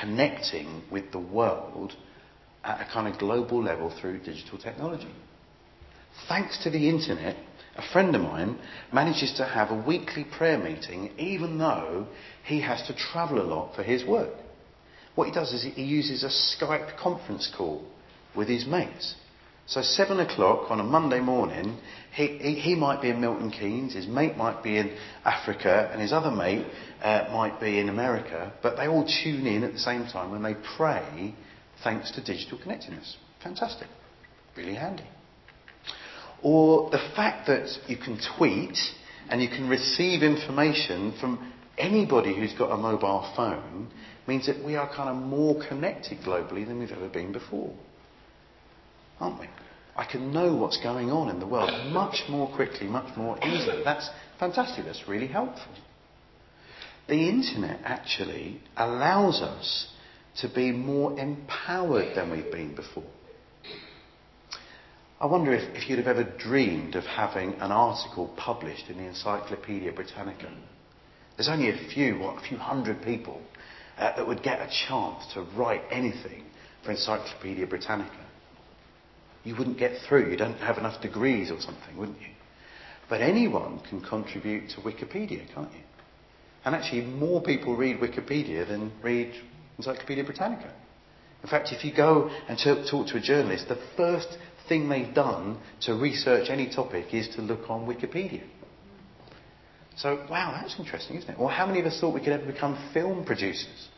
connecting 0.01 0.83
with 0.91 1.11
the 1.12 1.19
world 1.19 1.95
at 2.64 2.81
a 2.81 2.93
kind 2.93 3.12
of 3.12 3.19
global 3.19 3.62
level 3.62 3.93
through 4.01 4.19
digital 4.19 4.59
technology. 4.59 5.12
Thanks 6.29 6.62
to 6.64 6.71
the 6.71 6.88
internet, 6.88 7.37
a 7.77 7.93
friend 7.93 8.14
of 8.14 8.23
mine 8.23 8.59
manages 8.93 9.35
to 9.37 9.45
have 9.45 9.71
a 9.71 9.85
weekly 9.87 10.25
prayer 10.25 10.59
meeting 10.59 11.12
even 11.17 11.59
though 11.59 12.07
he 12.45 12.61
has 12.61 12.87
to 12.88 12.95
travel 12.97 13.41
a 13.41 13.47
lot 13.47 13.75
for 13.77 13.83
his 13.83 14.05
work. 14.05 14.35
What 15.14 15.29
he 15.29 15.35
does 15.35 15.53
is 15.53 15.62
he 15.62 15.83
uses 15.83 16.25
a 16.25 16.29
Skype 16.29 16.97
conference 16.99 17.53
call 17.57 17.85
with 18.37 18.49
his 18.49 18.67
mates. 18.67 19.14
So 19.69 19.83
seven 19.83 20.19
o'clock 20.19 20.71
on 20.71 20.81
a 20.81 20.83
Monday 20.83 21.21
morning, 21.21 21.77
he, 22.15 22.39
he, 22.39 22.55
he, 22.55 22.75
might 22.75 23.03
be 23.03 23.11
in 23.11 23.21
Milton 23.21 23.51
Keynes, 23.51 23.93
his 23.93 24.07
mate 24.07 24.35
might 24.35 24.63
be 24.63 24.79
in 24.79 24.97
Africa, 25.27 25.91
and 25.93 26.01
his 26.01 26.11
other 26.11 26.31
mate 26.31 26.65
uh, 27.03 27.29
might 27.31 27.61
be 27.61 27.79
in 27.79 27.91
America, 27.91 28.51
but 28.63 28.79
they 28.79 28.89
all 28.89 29.07
tune 29.23 29.47
in 29.47 29.65
at 29.65 29.75
the 29.75 29.79
same 29.79 30.07
time 30.07 30.33
and 30.33 30.43
they 30.43 30.57
pray 30.79 31.35
thanks 31.85 32.11
to 32.13 32.25
digital 32.25 32.59
connectedness. 32.59 33.19
Fantastic. 33.43 33.89
Really 34.57 34.75
handy. 34.75 35.07
Or 36.43 36.89
the 36.89 37.03
fact 37.15 37.47
that 37.49 37.69
you 37.89 37.99
can 37.99 38.19
tweet 38.39 38.79
and 39.29 39.43
you 39.43 39.49
can 39.49 39.69
receive 39.69 40.23
information 40.23 41.13
from 41.21 41.53
anybody 41.77 42.35
who's 42.35 42.55
got 42.55 42.71
a 42.71 42.77
mobile 42.79 43.31
phone 43.37 43.91
means 44.27 44.47
that 44.47 44.65
we 44.65 44.77
are 44.77 44.89
kind 44.89 45.11
of 45.11 45.17
more 45.17 45.63
connected 45.69 46.21
globally 46.21 46.67
than 46.67 46.79
we've 46.79 46.91
ever 46.91 47.09
been 47.09 47.33
before. 47.33 47.75
Aren't 49.21 49.41
we? 49.41 49.49
I 49.97 50.05
can 50.05 50.33
know 50.33 50.55
what's 50.55 50.81
going 50.81 51.11
on 51.11 51.29
in 51.29 51.41
the 51.41 51.47
world 51.47 51.71
much 51.93 52.23
more 52.29 52.49
quickly, 52.55 52.87
much 52.87 53.17
more 53.17 53.37
easily. 53.45 53.83
That's 53.85 54.09
fantastic. 54.39 54.85
That's 54.85 55.09
really 55.09 55.27
helpful. 55.27 55.73
The 57.09 57.29
internet 57.29 57.81
actually 57.85 58.61
allows 58.77 59.41
us 59.41 59.89
to 60.41 60.49
be 60.49 60.71
more 60.71 61.19
empowered 61.19 62.15
than 62.15 62.31
we've 62.31 62.53
been 62.53 62.77
before. 62.77 63.11
I 65.21 65.27
wonder 65.27 65.53
if, 65.53 65.75
if 65.75 65.89
you'd 65.89 65.99
have 65.99 66.07
ever 66.07 66.23
dreamed 66.39 66.95
of 66.95 67.05
having 67.05 67.55
an 67.55 67.73
article 67.73 68.33
published 68.37 68.89
in 68.89 68.99
the 68.99 69.05
Encyclopaedia 69.05 69.93
Britannica. 69.93 70.49
There's 71.37 71.49
only 71.49 71.71
a 71.71 71.89
few, 71.93 72.21
what, 72.21 72.37
a 72.37 72.47
few 72.47 72.57
hundred 72.57 73.03
people 73.03 73.41
uh, 73.97 74.15
that 74.15 74.27
would 74.27 74.45
get 74.45 74.61
a 74.61 74.71
chance 74.89 75.25
to 75.35 75.43
write 75.57 75.83
anything 75.91 76.45
for 76.85 76.93
Encyclopaedia 76.93 77.67
Britannica. 77.67 78.28
You 79.49 79.57
wouldn't 79.57 79.79
get 79.79 79.93
through. 80.07 80.31
You 80.31 80.37
don't 80.37 80.59
have 80.59 80.77
enough 80.77 81.01
degrees 81.01 81.51
or 81.51 81.59
something, 81.59 81.97
wouldn't 81.97 82.21
you? 82.21 82.35
But 83.09 83.23
anyone 83.23 83.81
can 83.89 84.03
contribute 84.03 84.69
to 84.75 84.83
Wikipedia, 84.83 85.43
can't 85.55 85.73
you? 85.73 85.81
And 86.67 86.75
actually, 86.75 87.07
more 87.07 87.41
people 87.43 87.75
read 87.75 87.99
Wikipedia 87.99 88.69
than 88.69 88.93
read 89.03 89.33
Encyclopaedia 89.79 90.25
Britannica. 90.25 90.71
In 91.43 91.49
fact, 91.49 91.69
if 91.73 91.83
you 91.83 91.95
go 91.97 92.29
and 92.47 92.59
talk 92.59 93.07
to 93.07 93.17
a 93.17 93.21
journalist, 93.21 93.69
the 93.69 93.81
first 93.97 94.29
thing 94.69 94.91
they've 94.91 95.15
done 95.15 95.57
to 95.83 95.95
research 95.95 96.51
any 96.51 96.69
topic 96.69 97.15
is 97.15 97.35
to 97.37 97.41
look 97.41 97.71
on 97.71 97.87
Wikipedia. 97.87 98.45
So, 99.97 100.27
wow, 100.31 100.59
that's 100.61 100.79
interesting, 100.79 101.17
isn't 101.17 101.31
it? 101.31 101.39
Well, 101.39 101.49
how 101.49 101.67
many 101.67 101.81
of 101.81 101.87
us 101.87 101.99
thought 101.99 102.13
we 102.13 102.21
could 102.21 102.35
ever 102.35 102.45
become 102.45 102.77
film 102.93 103.25
producers? 103.25 103.89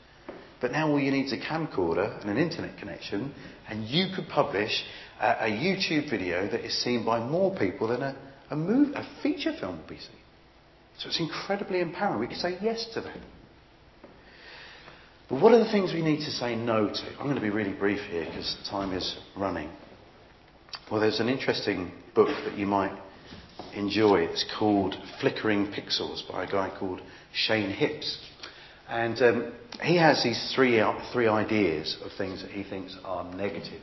But 0.61 0.71
now 0.71 0.91
all 0.91 1.01
you 1.01 1.11
need 1.11 1.27
is 1.27 1.33
a 1.33 1.39
camcorder 1.39 2.21
and 2.21 2.31
an 2.31 2.37
internet 2.37 2.79
connection, 2.79 3.35
and 3.69 3.85
you 3.89 4.15
could 4.15 4.29
publish 4.29 4.85
a, 5.21 5.47
a 5.47 5.51
YouTube 5.51 6.11
video 6.11 6.49
that 6.51 6.65
is 6.65 6.83
seen 6.83 7.05
by 7.05 7.21
more 7.21 7.55
people 7.57 7.89
than 7.89 8.03
a, 8.03 8.17
a, 8.51 8.57
a 8.57 9.21
feature 9.23 9.53
film 9.59 9.79
will 9.79 9.89
be 9.89 9.99
seen. 9.99 10.17
So 10.99 11.09
it's 11.09 11.21
incredibly 11.21 11.81
empowering. 11.81 12.21
We 12.21 12.27
can 12.27 12.37
say 12.37 12.59
yes 12.61 12.87
to 12.95 13.01
that. 13.03 13.19
But 15.29 15.41
what 15.41 15.53
are 15.53 15.63
the 15.63 15.71
things 15.71 15.93
we 15.93 16.03
need 16.03 16.19
to 16.25 16.31
say 16.31 16.57
no 16.57 16.89
to? 16.89 17.11
I'm 17.19 17.25
going 17.25 17.37
to 17.37 17.41
be 17.41 17.51
really 17.51 17.73
brief 17.73 18.01
here 18.11 18.25
because 18.25 18.57
time 18.69 18.93
is 18.93 19.17
running. 19.37 19.71
Well, 20.91 21.01
there's 21.01 21.21
an 21.21 21.29
interesting 21.29 21.93
book 22.15 22.29
that 22.45 22.59
you 22.59 22.67
might 22.67 22.99
enjoy. 23.75 24.23
It's 24.23 24.45
called 24.59 24.97
Flickering 25.21 25.73
Pixels 25.73 26.29
by 26.31 26.45
a 26.45 26.47
guy 26.47 26.73
called 26.77 27.01
Shane 27.33 27.73
Hipps. 27.73 28.19
And 28.89 29.23
um, 29.23 29.53
he 29.83 29.97
has 29.99 30.25
these 30.25 30.53
three, 30.55 30.83
three 31.13 31.29
ideas 31.29 31.97
of 32.05 32.11
things 32.19 32.43
that 32.43 32.51
he 32.51 32.65
thinks 32.65 32.97
are 33.05 33.33
negative 33.35 33.83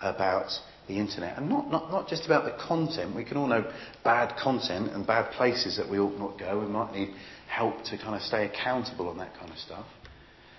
about 0.00 0.50
the 0.88 0.98
internet. 0.98 1.36
And 1.38 1.48
not, 1.48 1.70
not, 1.70 1.90
not 1.90 2.08
just 2.08 2.26
about 2.26 2.44
the 2.44 2.62
content. 2.62 3.14
We 3.14 3.24
can 3.24 3.36
all 3.36 3.46
know 3.46 3.70
bad 4.04 4.36
content 4.36 4.92
and 4.92 5.06
bad 5.06 5.32
places 5.32 5.76
that 5.76 5.88
we 5.88 5.98
ought 5.98 6.18
not 6.18 6.38
go. 6.38 6.60
We 6.60 6.66
might 6.66 6.92
need 6.92 7.14
help 7.48 7.84
to 7.84 7.98
kind 7.98 8.14
of 8.14 8.22
stay 8.22 8.46
accountable 8.46 9.08
on 9.08 9.18
that 9.18 9.34
kind 9.38 9.50
of 9.50 9.58
stuff. 9.58 9.86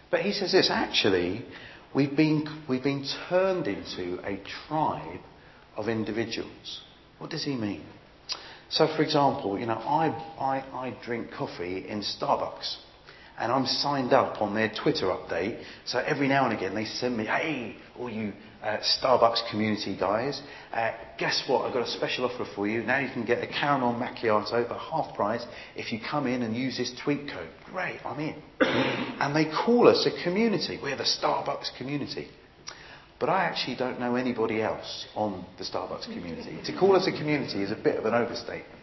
But 0.10 0.22
he 0.22 0.32
says 0.32 0.52
this 0.52 0.70
actually, 0.72 1.46
we've 1.94 2.16
been, 2.16 2.46
we've 2.68 2.84
been 2.84 3.06
turned 3.30 3.68
into 3.68 4.20
a 4.26 4.42
tribe 4.68 5.22
of 5.76 5.90
individuals. 5.90 6.82
What 7.20 7.30
does 7.30 7.44
he 7.44 7.56
mean? 7.56 7.86
So, 8.70 8.88
for 8.96 9.02
example, 9.02 9.58
you 9.58 9.66
know, 9.66 9.76
I, 9.76 10.08
I, 10.40 10.58
I 10.74 10.98
drink 11.04 11.32
coffee 11.32 11.88
in 11.88 12.02
Starbucks 12.02 12.78
and 13.38 13.52
I'm 13.52 13.66
signed 13.66 14.14
up 14.14 14.42
on 14.42 14.56
their 14.56 14.70
Twitter 14.70 15.06
update. 15.06 15.62
So 15.86 16.00
every 16.00 16.28
now 16.28 16.46
and 16.46 16.58
again 16.58 16.74
they 16.76 16.86
send 16.86 17.16
me, 17.16 17.26
hey, 17.26 17.76
all 17.98 18.10
you 18.10 18.34
uh, 18.64 18.78
Starbucks 18.78 19.50
community 19.50 19.96
guys, 19.98 20.42
uh, 20.74 20.92
guess 21.18 21.44
what? 21.48 21.66
I've 21.66 21.74
got 21.74 21.88
a 21.88 21.92
special 21.92 22.26
offer 22.26 22.46
for 22.56 22.68
you. 22.68 22.84
Now 22.84 23.00
you 23.00 23.10
can 23.12 23.26
get 23.26 23.44
a 23.44 23.48
caramel 23.48 23.94
macchiato 23.94 24.68
for 24.68 24.74
half 24.74 25.16
price 25.16 25.46
if 25.76 25.92
you 25.92 26.00
come 26.00 26.28
in 26.28 26.42
and 26.42 26.56
use 26.56 26.78
this 26.78 26.94
tweet 27.04 27.28
code. 27.28 27.50
Great, 27.66 28.00
I'm 28.06 28.20
in. 28.20 28.36
and 28.62 29.36
they 29.36 29.46
call 29.46 29.88
us 29.88 30.08
a 30.08 30.24
community. 30.24 30.80
We're 30.82 30.98
the 30.98 31.04
Starbucks 31.04 31.78
community. 31.78 32.30
But 33.20 33.30
I 33.30 33.46
actually 33.46 33.76
don't 33.76 34.00
know 34.00 34.16
anybody 34.16 34.62
else 34.62 35.08
on 35.16 35.46
the 35.58 35.64
Starbucks 35.64 36.06
community. 36.06 36.60
To 36.66 36.78
call 36.78 36.96
us 36.96 37.08
a 37.08 37.12
community 37.12 37.64
is 37.64 37.72
a 37.72 37.76
bit 37.76 37.98
of 37.98 38.06
an 38.06 38.14
overstatement. 38.14 38.77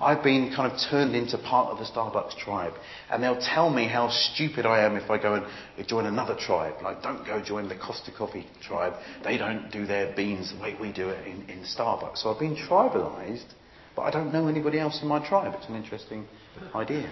I've 0.00 0.22
been 0.22 0.52
kind 0.54 0.70
of 0.70 0.78
turned 0.90 1.14
into 1.14 1.38
part 1.38 1.70
of 1.70 1.78
the 1.78 1.84
Starbucks 1.84 2.36
tribe. 2.36 2.74
And 3.10 3.22
they'll 3.22 3.40
tell 3.40 3.70
me 3.70 3.86
how 3.86 4.10
stupid 4.10 4.66
I 4.66 4.84
am 4.84 4.96
if 4.96 5.10
I 5.10 5.20
go 5.20 5.34
and 5.34 5.88
join 5.88 6.06
another 6.06 6.34
tribe. 6.34 6.74
Like, 6.82 7.02
don't 7.02 7.24
go 7.24 7.42
join 7.42 7.68
the 7.68 7.76
Costa 7.76 8.12
Coffee 8.16 8.46
tribe. 8.62 8.94
They 9.24 9.38
don't 9.38 9.70
do 9.70 9.86
their 9.86 10.14
beans 10.14 10.52
the 10.52 10.60
way 10.60 10.76
we 10.80 10.92
do 10.92 11.08
it 11.08 11.26
in, 11.26 11.48
in 11.48 11.64
Starbucks. 11.64 12.18
So 12.18 12.32
I've 12.32 12.40
been 12.40 12.56
tribalised, 12.56 13.46
but 13.94 14.02
I 14.02 14.10
don't 14.10 14.32
know 14.32 14.48
anybody 14.48 14.78
else 14.78 15.00
in 15.00 15.08
my 15.08 15.26
tribe. 15.26 15.54
It's 15.56 15.68
an 15.68 15.76
interesting 15.76 16.26
idea. 16.74 17.10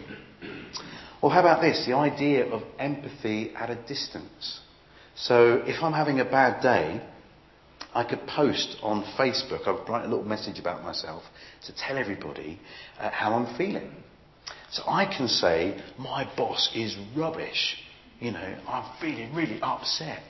Or 1.23 1.31
how 1.31 1.41
about 1.41 1.63
this? 1.63 1.87
The 1.87 1.95
idea 1.95 2.47
of 2.47 2.63
empathy 2.79 3.53
at 3.57 3.71
a 3.71 3.77
distance. 3.77 4.61
So 5.17 5.63
if 5.67 5.83
I'm 5.83 5.93
having 5.93 6.21
a 6.21 6.25
bad 6.25 6.63
day, 6.63 7.01
I 7.95 8.03
could 8.05 8.27
post 8.27 8.77
on 8.83 9.05
Facebook, 9.17 9.69
I 9.69 9.71
would 9.71 9.89
write 9.89 10.05
a 10.05 10.09
little 10.09 10.25
message 10.25 10.59
about 10.59 10.83
myself 10.83 11.23
to 11.67 11.75
tell 11.77 11.97
everybody 11.97 12.59
uh, 12.99 13.11
how 13.11 13.35
I'm 13.35 13.57
feeling. 13.57 13.91
So 14.73 14.83
I 14.87 15.07
can 15.07 15.29
say, 15.29 15.81
my 15.99 16.29
boss 16.37 16.71
is 16.75 16.97
rubbish. 17.17 17.77
You 18.21 18.33
know, 18.33 18.57
I'm 18.69 19.01
feeling 19.01 19.33
really 19.35 19.61
upset. 19.63 20.23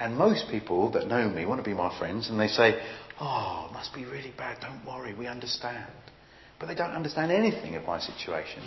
And 0.00 0.16
most 0.16 0.46
people 0.50 0.90
that 0.92 1.06
know 1.06 1.28
me 1.28 1.46
want 1.46 1.62
to 1.62 1.68
be 1.68 1.74
my 1.74 1.96
friends 1.98 2.30
and 2.30 2.38
they 2.38 2.48
say, 2.48 2.80
oh, 3.20 3.68
it 3.70 3.72
must 3.72 3.94
be 3.94 4.04
really 4.04 4.32
bad. 4.36 4.60
Don't 4.60 4.84
worry, 4.84 5.14
we 5.14 5.28
understand. 5.28 5.86
But 6.58 6.66
they 6.66 6.74
don't 6.74 6.90
understand 6.90 7.30
anything 7.30 7.76
of 7.76 7.84
my 7.84 8.00
situation. 8.00 8.62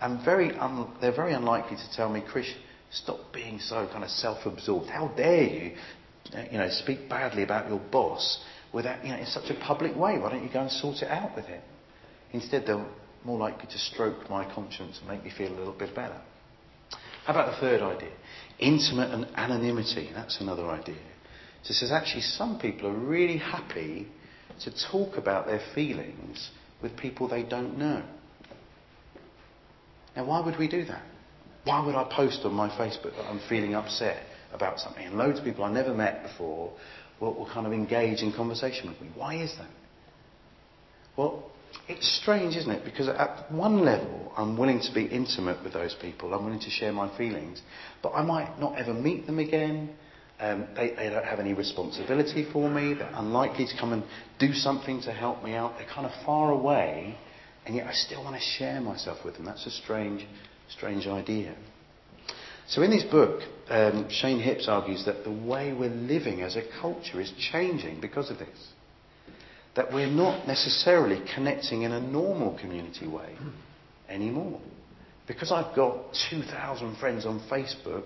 And 0.00 0.24
very 0.24 0.52
un- 0.56 0.90
they're 1.00 1.14
very 1.14 1.34
unlikely 1.34 1.76
to 1.76 1.96
tell 1.96 2.08
me, 2.08 2.22
Chris, 2.26 2.46
Stop 2.90 3.18
being 3.34 3.58
so 3.60 3.86
kind 3.92 4.02
of 4.02 4.10
self-absorbed. 4.10 4.88
How 4.88 5.08
dare 5.08 5.42
you, 5.42 5.76
you 6.50 6.58
know, 6.58 6.68
speak 6.70 7.08
badly 7.08 7.42
about 7.42 7.68
your 7.68 7.78
boss 7.78 8.42
without, 8.72 9.04
you 9.04 9.10
know, 9.10 9.18
in 9.18 9.26
such 9.26 9.50
a 9.50 9.54
public 9.54 9.96
way? 9.96 10.18
Why 10.18 10.30
don't 10.30 10.42
you 10.42 10.52
go 10.52 10.60
and 10.60 10.70
sort 10.70 11.02
it 11.02 11.08
out 11.08 11.34
with 11.34 11.46
him? 11.46 11.62
Instead, 12.32 12.66
they're 12.66 12.84
more 13.24 13.38
likely 13.38 13.66
to 13.66 13.78
stroke 13.78 14.28
my 14.30 14.44
conscience 14.54 14.98
and 14.98 15.08
make 15.08 15.24
me 15.24 15.32
feel 15.36 15.52
a 15.52 15.58
little 15.58 15.72
bit 15.72 15.94
better. 15.94 16.20
How 17.24 17.34
about 17.34 17.52
the 17.54 17.60
third 17.60 17.82
idea? 17.82 18.12
Intimate 18.58 19.10
and 19.10 19.26
anonymity. 19.36 20.10
That's 20.14 20.40
another 20.40 20.66
idea. 20.68 20.96
So 21.62 21.72
it 21.72 21.74
says 21.74 21.92
actually 21.92 22.22
some 22.22 22.58
people 22.58 22.88
are 22.88 22.96
really 22.96 23.38
happy 23.38 24.08
to 24.64 24.72
talk 24.90 25.16
about 25.16 25.46
their 25.46 25.60
feelings 25.74 26.50
with 26.82 26.96
people 26.96 27.28
they 27.28 27.42
don't 27.42 27.78
know. 27.78 28.02
Now, 30.16 30.24
why 30.26 30.40
would 30.40 30.58
we 30.58 30.68
do 30.68 30.84
that? 30.86 31.02
Why 31.64 31.84
would 31.84 31.94
I 31.94 32.10
post 32.10 32.40
on 32.44 32.54
my 32.54 32.68
Facebook 32.70 33.14
that 33.16 33.26
I'm 33.26 33.40
feeling 33.48 33.74
upset 33.74 34.24
about 34.52 34.78
something. 34.80 35.04
And 35.04 35.16
loads 35.16 35.38
of 35.38 35.44
people 35.44 35.64
I 35.64 35.72
never 35.72 35.94
met 35.94 36.22
before 36.22 36.72
will, 37.20 37.34
will 37.34 37.50
kind 37.52 37.66
of 37.66 37.72
engage 37.72 38.22
in 38.22 38.32
conversation 38.32 38.88
with 38.88 39.00
me. 39.00 39.08
Why 39.14 39.36
is 39.36 39.54
that? 39.58 39.70
Well, 41.16 41.50
it's 41.88 42.20
strange, 42.22 42.56
isn't 42.56 42.70
it? 42.70 42.84
Because 42.84 43.08
at 43.08 43.50
one 43.50 43.84
level, 43.84 44.32
I'm 44.36 44.56
willing 44.56 44.80
to 44.80 44.94
be 44.94 45.04
intimate 45.04 45.62
with 45.62 45.72
those 45.72 45.94
people. 46.00 46.32
I'm 46.32 46.44
willing 46.44 46.60
to 46.60 46.70
share 46.70 46.92
my 46.92 47.14
feelings. 47.16 47.60
But 48.02 48.10
I 48.10 48.22
might 48.22 48.58
not 48.58 48.78
ever 48.78 48.94
meet 48.94 49.26
them 49.26 49.38
again. 49.38 49.90
Um, 50.40 50.68
they, 50.76 50.90
they, 50.90 51.10
don't 51.10 51.24
have 51.24 51.40
any 51.40 51.52
responsibility 51.52 52.46
for 52.52 52.70
me. 52.70 52.94
They're 52.94 53.10
unlikely 53.14 53.66
to 53.66 53.72
come 53.78 53.92
and 53.92 54.04
do 54.38 54.52
something 54.52 55.02
to 55.02 55.12
help 55.12 55.42
me 55.42 55.54
out. 55.54 55.74
They're 55.78 55.88
kind 55.92 56.06
of 56.06 56.12
far 56.24 56.52
away. 56.52 57.18
And 57.66 57.74
yet 57.74 57.88
I 57.88 57.92
still 57.92 58.22
want 58.22 58.36
to 58.36 58.42
share 58.42 58.80
myself 58.80 59.18
with 59.24 59.34
them. 59.34 59.44
That's 59.44 59.66
a 59.66 59.70
strange, 59.70 60.26
strange 60.68 61.06
idea. 61.06 61.56
So 62.68 62.82
in 62.82 62.90
this 62.90 63.04
book, 63.04 63.40
um, 63.70 64.08
Shane 64.10 64.40
Hipps 64.40 64.68
argues 64.68 65.04
that 65.06 65.24
the 65.24 65.32
way 65.32 65.72
we're 65.72 65.88
living 65.88 66.42
as 66.42 66.54
a 66.56 66.62
culture 66.80 67.20
is 67.20 67.32
changing 67.52 68.00
because 68.00 68.30
of 68.30 68.38
this 68.38 68.72
that 69.78 69.92
we're 69.92 70.10
not 70.10 70.44
necessarily 70.48 71.22
connecting 71.36 71.82
in 71.82 71.92
a 71.92 72.00
normal 72.00 72.58
community 72.58 73.06
way 73.06 73.36
anymore. 74.08 74.60
Because 75.28 75.52
I've 75.52 75.76
got 75.76 76.16
2,000 76.30 76.96
friends 76.96 77.24
on 77.24 77.38
Facebook, 77.48 78.02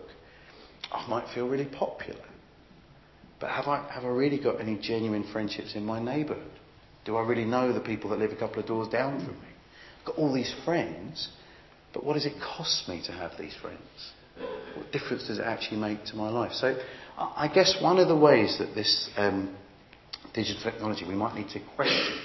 I 0.92 1.08
might 1.08 1.32
feel 1.34 1.48
really 1.48 1.64
popular. 1.64 2.20
But 3.40 3.52
have 3.52 3.68
I, 3.68 3.90
have 3.90 4.04
I 4.04 4.08
really 4.08 4.38
got 4.38 4.60
any 4.60 4.76
genuine 4.76 5.24
friendships 5.32 5.74
in 5.74 5.86
my 5.86 5.98
neighbourhood? 5.98 6.50
Do 7.06 7.16
I 7.16 7.22
really 7.22 7.46
know 7.46 7.72
the 7.72 7.80
people 7.80 8.10
that 8.10 8.18
live 8.18 8.32
a 8.32 8.36
couple 8.36 8.60
of 8.60 8.66
doors 8.66 8.88
down 8.88 9.24
from 9.24 9.34
me? 9.40 9.48
I've 10.00 10.06
got 10.08 10.18
all 10.18 10.34
these 10.34 10.54
friends, 10.66 11.30
but 11.94 12.04
what 12.04 12.14
does 12.14 12.26
it 12.26 12.34
cost 12.38 12.86
me 12.86 13.02
to 13.06 13.12
have 13.12 13.32
these 13.38 13.54
friends? 13.62 14.12
What 14.76 14.92
difference 14.92 15.26
does 15.26 15.38
it 15.38 15.44
actually 15.44 15.78
make 15.78 16.04
to 16.06 16.16
my 16.16 16.28
life? 16.28 16.52
So 16.52 16.76
I 17.18 17.50
guess 17.52 17.76
one 17.80 17.98
of 17.98 18.08
the 18.08 18.16
ways 18.16 18.56
that 18.58 18.74
this 18.74 19.10
um, 19.16 19.54
digital 20.34 20.62
technology 20.62 21.04
we 21.06 21.14
might 21.14 21.34
need 21.34 21.48
to 21.50 21.60
question 21.76 22.18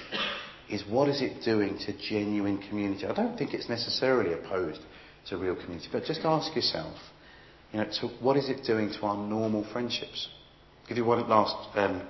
is 0.70 0.84
what 0.88 1.08
is 1.08 1.22
it 1.22 1.42
doing 1.44 1.78
to 1.86 1.92
genuine 2.08 2.58
community? 2.68 3.06
I 3.06 3.14
don't 3.14 3.36
think 3.36 3.54
it's 3.54 3.68
necessarily 3.68 4.32
opposed 4.34 4.80
to 5.28 5.36
real 5.36 5.56
community, 5.56 5.88
but 5.92 6.04
just 6.04 6.20
ask 6.24 6.54
yourself, 6.54 6.96
you 7.72 7.80
know, 7.80 7.86
to 8.00 8.08
what 8.20 8.36
is 8.36 8.48
it 8.48 8.64
doing 8.64 8.90
to 8.90 9.00
our 9.02 9.16
normal 9.16 9.66
friendships? 9.72 10.28
I'll 10.82 10.88
give 10.88 10.96
you 10.98 11.04
one 11.04 11.26
last 11.28 11.76
um, 11.76 12.02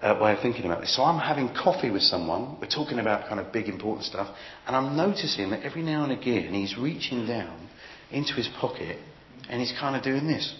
uh, 0.00 0.18
way 0.20 0.32
of 0.32 0.40
thinking 0.40 0.64
about 0.66 0.80
this. 0.80 0.94
So 0.94 1.02
I'm 1.02 1.18
having 1.18 1.48
coffee 1.54 1.90
with 1.90 2.02
someone, 2.02 2.58
we're 2.60 2.68
talking 2.68 2.98
about 2.98 3.28
kind 3.28 3.40
of 3.40 3.52
big 3.52 3.68
important 3.68 4.04
stuff, 4.04 4.34
and 4.66 4.76
I'm 4.76 4.96
noticing 4.96 5.50
that 5.50 5.62
every 5.62 5.82
now 5.82 6.04
and 6.04 6.12
again 6.12 6.52
he's 6.52 6.76
reaching 6.76 7.26
down 7.26 7.68
into 8.10 8.34
his 8.34 8.48
pocket 8.60 8.98
and 9.48 9.60
he's 9.60 9.72
kind 9.78 9.96
of 9.96 10.02
doing 10.02 10.26
this. 10.26 10.54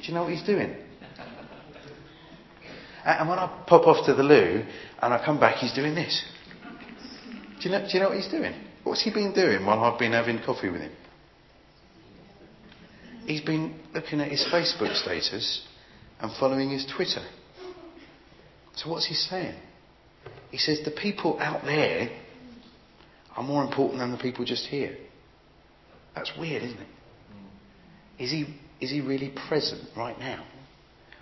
Do 0.00 0.06
you 0.06 0.14
know 0.14 0.22
what 0.22 0.32
he's 0.32 0.42
doing? 0.42 0.74
And 3.04 3.28
when 3.28 3.38
I 3.38 3.64
pop 3.66 3.86
off 3.86 4.06
to 4.06 4.14
the 4.14 4.22
loo 4.22 4.64
and 5.02 5.14
I 5.14 5.24
come 5.24 5.40
back, 5.40 5.56
he's 5.56 5.72
doing 5.72 5.94
this. 5.94 6.24
Do 7.60 7.68
you 7.68 7.70
know, 7.70 7.80
do 7.82 7.88
you 7.92 8.00
know 8.00 8.08
what 8.08 8.18
he's 8.18 8.30
doing? 8.30 8.54
What's 8.84 9.02
he 9.02 9.10
been 9.12 9.34
doing 9.34 9.64
while 9.64 9.80
I've 9.80 9.98
been 9.98 10.12
having 10.12 10.40
coffee 10.44 10.70
with 10.70 10.80
him? 10.80 10.92
He's 13.26 13.42
been 13.42 13.78
looking 13.94 14.20
at 14.20 14.28
his 14.28 14.46
Facebook 14.52 14.94
status 14.96 15.66
and 16.20 16.32
following 16.38 16.70
his 16.70 16.86
Twitter. 16.94 17.24
So 18.76 18.90
what's 18.90 19.06
he 19.06 19.14
saying? 19.14 19.56
He 20.50 20.58
says 20.58 20.80
the 20.84 20.90
people 20.90 21.38
out 21.38 21.64
there 21.64 22.10
are 23.36 23.42
more 23.42 23.62
important 23.62 24.00
than 24.00 24.10
the 24.10 24.18
people 24.18 24.44
just 24.44 24.66
here. 24.66 24.96
That's 26.14 26.32
weird, 26.38 26.62
isn't 26.62 26.78
it? 26.78 26.88
Is 28.18 28.30
he, 28.30 28.54
is 28.80 28.90
he 28.90 29.00
really 29.00 29.32
present 29.48 29.82
right 29.96 30.18
now? 30.18 30.44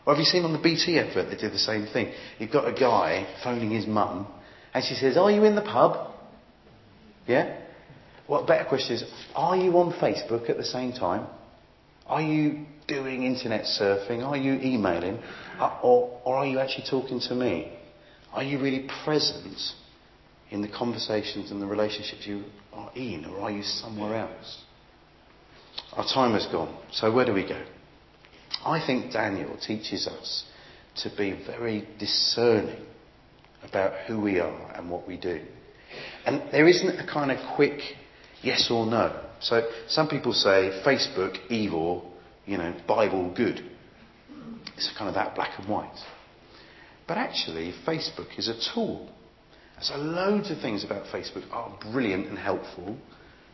Or 0.07 0.15
have 0.15 0.19
you 0.19 0.25
seen 0.25 0.45
on 0.45 0.53
the 0.53 0.59
BT 0.59 0.99
advert 0.99 1.31
they 1.31 1.37
do 1.37 1.51
the 1.51 1.59
same 1.59 1.87
thing? 1.87 2.13
You've 2.39 2.51
got 2.51 2.67
a 2.67 2.73
guy 2.73 3.27
phoning 3.45 3.71
his 3.71 3.87
mum, 3.87 4.27
and 4.73 4.83
she 4.83 4.95
says, 4.95 5.17
Are 5.17 5.31
you 5.31 5.45
in 5.45 5.55
the 5.55 5.63
pub? 5.63 6.15
Yeah? 7.27 7.61
Well, 8.27 8.45
better 8.45 8.65
question 8.65 8.97
is, 8.97 9.05
are 9.35 9.57
you 9.57 9.73
on 9.79 9.93
Facebook 9.93 10.51
at 10.51 10.57
the 10.57 10.65
same 10.65 10.93
time? 10.93 11.27
Are 12.07 12.23
you 12.23 12.67
doing 12.87 13.23
internet 13.25 13.65
surfing? 13.65 14.27
Are 14.27 14.37
you 14.37 14.55
emailing? 14.55 15.19
Uh, 15.59 15.79
or, 15.83 16.21
or 16.25 16.37
are 16.37 16.47
you 16.47 16.59
actually 16.59 16.87
talking 16.91 17.21
to 17.21 17.35
me? 17.35 17.73
Are 18.33 18.43
you 18.43 18.59
really 18.59 18.89
present 19.05 19.59
in 20.51 20.63
the 20.63 20.69
conversations 20.69 21.51
and 21.51 21.61
the 21.61 21.67
relationships 21.67 22.27
you 22.27 22.45
are 22.73 22.91
in, 22.95 23.25
or 23.27 23.41
are 23.41 23.51
you 23.51 23.63
somewhere 23.63 24.17
else? 24.17 24.63
Our 25.97 26.05
time 26.05 26.33
has 26.33 26.47
gone, 26.47 26.77
so 26.93 27.13
where 27.13 27.25
do 27.25 27.33
we 27.33 27.47
go? 27.49 27.61
I 28.65 28.85
think 28.85 29.13
Daniel 29.13 29.57
teaches 29.57 30.07
us 30.07 30.45
to 31.03 31.11
be 31.17 31.33
very 31.47 31.89
discerning 31.99 32.85
about 33.63 33.93
who 34.07 34.21
we 34.21 34.41
are 34.41 34.73
and 34.75 34.91
what 34.91 35.07
we 35.07 35.17
do. 35.17 35.41
And 36.27 36.43
there 36.53 36.69
isn't 36.69 36.99
a 36.99 37.07
kind 37.07 37.31
of 37.31 37.39
quick 37.57 37.81
yes 38.43 38.71
or 38.71 38.87
no. 38.87 39.25
So 39.41 39.69
some 39.89 40.09
people 40.09 40.33
say 40.33 40.83
Facebook 40.85 41.39
evil, 41.51 42.13
you 42.47 42.59
know, 42.59 42.75
Bible 42.87 43.33
good. 43.35 43.65
It's 44.77 44.93
kind 44.97 45.09
of 45.09 45.15
that 45.15 45.35
black 45.35 45.59
and 45.59 45.69
white. 45.69 45.99
But 47.07 47.19
actually, 47.19 47.73
Facebook 47.87 48.39
is 48.39 48.49
a 48.49 48.75
tool. 48.75 49.09
So 49.81 49.97
loads 49.97 50.51
of 50.51 50.61
things 50.61 50.85
about 50.85 51.07
Facebook 51.07 51.51
are 51.51 51.77
brilliant 51.93 52.27
and 52.27 52.39
helpful, 52.39 52.97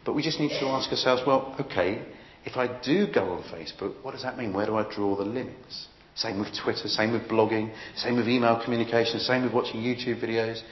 but 0.05 0.15
we 0.15 0.23
just 0.23 0.41
need 0.41 0.51
to 0.61 0.67
ask 0.67 0.91
ourselves, 0.91 1.23
well, 1.27 1.55
okay, 1.61 2.03
if 2.45 2.57
I 2.57 2.81
do 2.83 3.07
go 3.13 3.33
on 3.33 3.43
Facebook, 3.45 3.95
what 4.03 4.13
does 4.13 4.23
that 4.23 4.37
mean? 4.37 4.53
Where 4.53 4.67
do 4.67 4.77
I 4.77 4.91
draw 4.95 5.17
the 5.17 5.25
limits? 5.25 5.89
Same 6.15 6.39
with 6.39 6.49
Twitter, 6.63 6.89
same 6.89 7.13
with 7.13 7.23
blogging, 7.23 7.75
same 7.97 8.17
with 8.17 8.29
email 8.29 8.61
communication, 8.63 9.19
same 9.19 9.43
with 9.43 9.53
watching 9.53 9.81
YouTube 9.81 10.23
videos. 10.23 10.63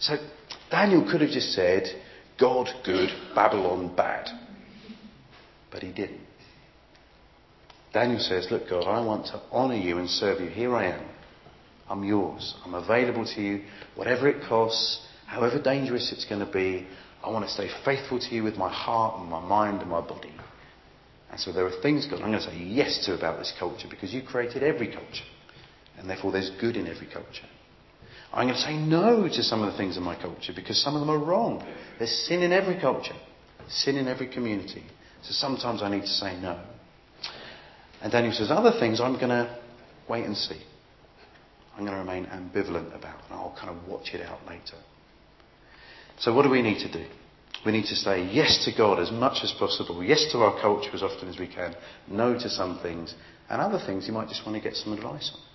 So 0.00 0.16
Daniel 0.70 1.08
could 1.08 1.20
have 1.20 1.30
just 1.30 1.52
said, 1.52 1.84
God 2.38 2.68
good, 2.84 3.10
Babylon 3.34 3.94
bad. 3.94 4.28
But 5.70 5.82
he 5.82 5.92
didn't. 5.92 6.20
Daniel 7.92 8.20
says, 8.20 8.48
Look, 8.50 8.68
God, 8.68 8.84
I 8.84 9.04
want 9.04 9.26
to 9.26 9.40
honour 9.52 9.76
you 9.76 9.98
and 9.98 10.08
serve 10.08 10.40
you. 10.40 10.48
Here 10.48 10.74
I 10.74 10.86
am. 10.86 11.08
I'm 11.88 12.04
yours. 12.04 12.54
I'm 12.64 12.74
available 12.74 13.24
to 13.24 13.40
you. 13.40 13.64
Whatever 13.94 14.28
it 14.28 14.46
costs, 14.48 15.06
however 15.26 15.60
dangerous 15.60 16.12
it's 16.12 16.24
going 16.24 16.44
to 16.44 16.52
be, 16.52 16.86
I 17.24 17.30
want 17.30 17.46
to 17.46 17.50
stay 17.50 17.68
faithful 17.84 18.18
to 18.18 18.34
you 18.34 18.44
with 18.44 18.56
my 18.56 18.72
heart 18.72 19.20
and 19.20 19.30
my 19.30 19.40
mind 19.40 19.80
and 19.80 19.90
my 19.90 20.00
body. 20.00 20.32
And 21.38 21.44
so 21.44 21.52
there 21.52 21.66
are 21.66 21.82
things, 21.82 22.04
God, 22.04 22.20
I'm 22.20 22.32
going 22.32 22.42
to 22.42 22.50
say 22.50 22.58
yes 22.58 23.06
to 23.06 23.14
about 23.14 23.38
this 23.38 23.52
culture 23.60 23.86
because 23.88 24.12
you 24.12 24.22
created 24.22 24.64
every 24.64 24.88
culture. 24.88 25.22
And 25.96 26.10
therefore 26.10 26.32
there's 26.32 26.50
good 26.60 26.76
in 26.76 26.88
every 26.88 27.06
culture. 27.06 27.46
I'm 28.32 28.48
going 28.48 28.56
to 28.56 28.60
say 28.60 28.76
no 28.76 29.28
to 29.28 29.42
some 29.44 29.62
of 29.62 29.70
the 29.70 29.78
things 29.78 29.96
in 29.96 30.02
my 30.02 30.20
culture 30.20 30.52
because 30.52 30.82
some 30.82 30.96
of 30.96 31.00
them 31.00 31.10
are 31.10 31.24
wrong. 31.24 31.64
There's 31.96 32.10
sin 32.26 32.42
in 32.42 32.50
every 32.50 32.80
culture, 32.80 33.14
sin 33.68 33.96
in 33.96 34.08
every 34.08 34.26
community. 34.26 34.82
So 35.22 35.30
sometimes 35.30 35.80
I 35.80 35.88
need 35.90 36.00
to 36.00 36.08
say 36.08 36.36
no. 36.40 36.60
And 38.02 38.10
Daniel 38.10 38.32
says, 38.32 38.50
other 38.50 38.72
things 38.80 39.00
I'm 39.00 39.14
going 39.14 39.28
to 39.28 39.60
wait 40.08 40.24
and 40.24 40.36
see. 40.36 40.60
I'm 41.76 41.86
going 41.86 41.92
to 41.92 42.00
remain 42.00 42.26
ambivalent 42.26 42.96
about, 42.96 43.22
and 43.30 43.34
I'll 43.34 43.56
kind 43.56 43.70
of 43.70 43.86
watch 43.86 44.08
it 44.12 44.22
out 44.22 44.40
later. 44.48 44.74
So, 46.18 46.34
what 46.34 46.42
do 46.42 46.50
we 46.50 46.62
need 46.62 46.80
to 46.80 46.90
do? 46.90 47.06
We 47.66 47.72
need 47.72 47.86
to 47.86 47.96
say 47.96 48.24
yes 48.24 48.64
to 48.64 48.76
God 48.76 49.00
as 49.00 49.10
much 49.10 49.42
as 49.42 49.52
possible, 49.52 50.02
yes 50.02 50.30
to 50.32 50.38
our 50.38 50.60
culture 50.60 50.90
as 50.94 51.02
often 51.02 51.28
as 51.28 51.38
we 51.38 51.48
can, 51.48 51.74
no 52.06 52.38
to 52.38 52.48
some 52.48 52.78
things, 52.80 53.14
and 53.50 53.60
other 53.60 53.78
things 53.84 54.06
you 54.06 54.12
might 54.12 54.28
just 54.28 54.46
want 54.46 54.56
to 54.56 54.62
get 54.62 54.76
some 54.76 54.92
advice 54.92 55.30
on. 55.34 55.47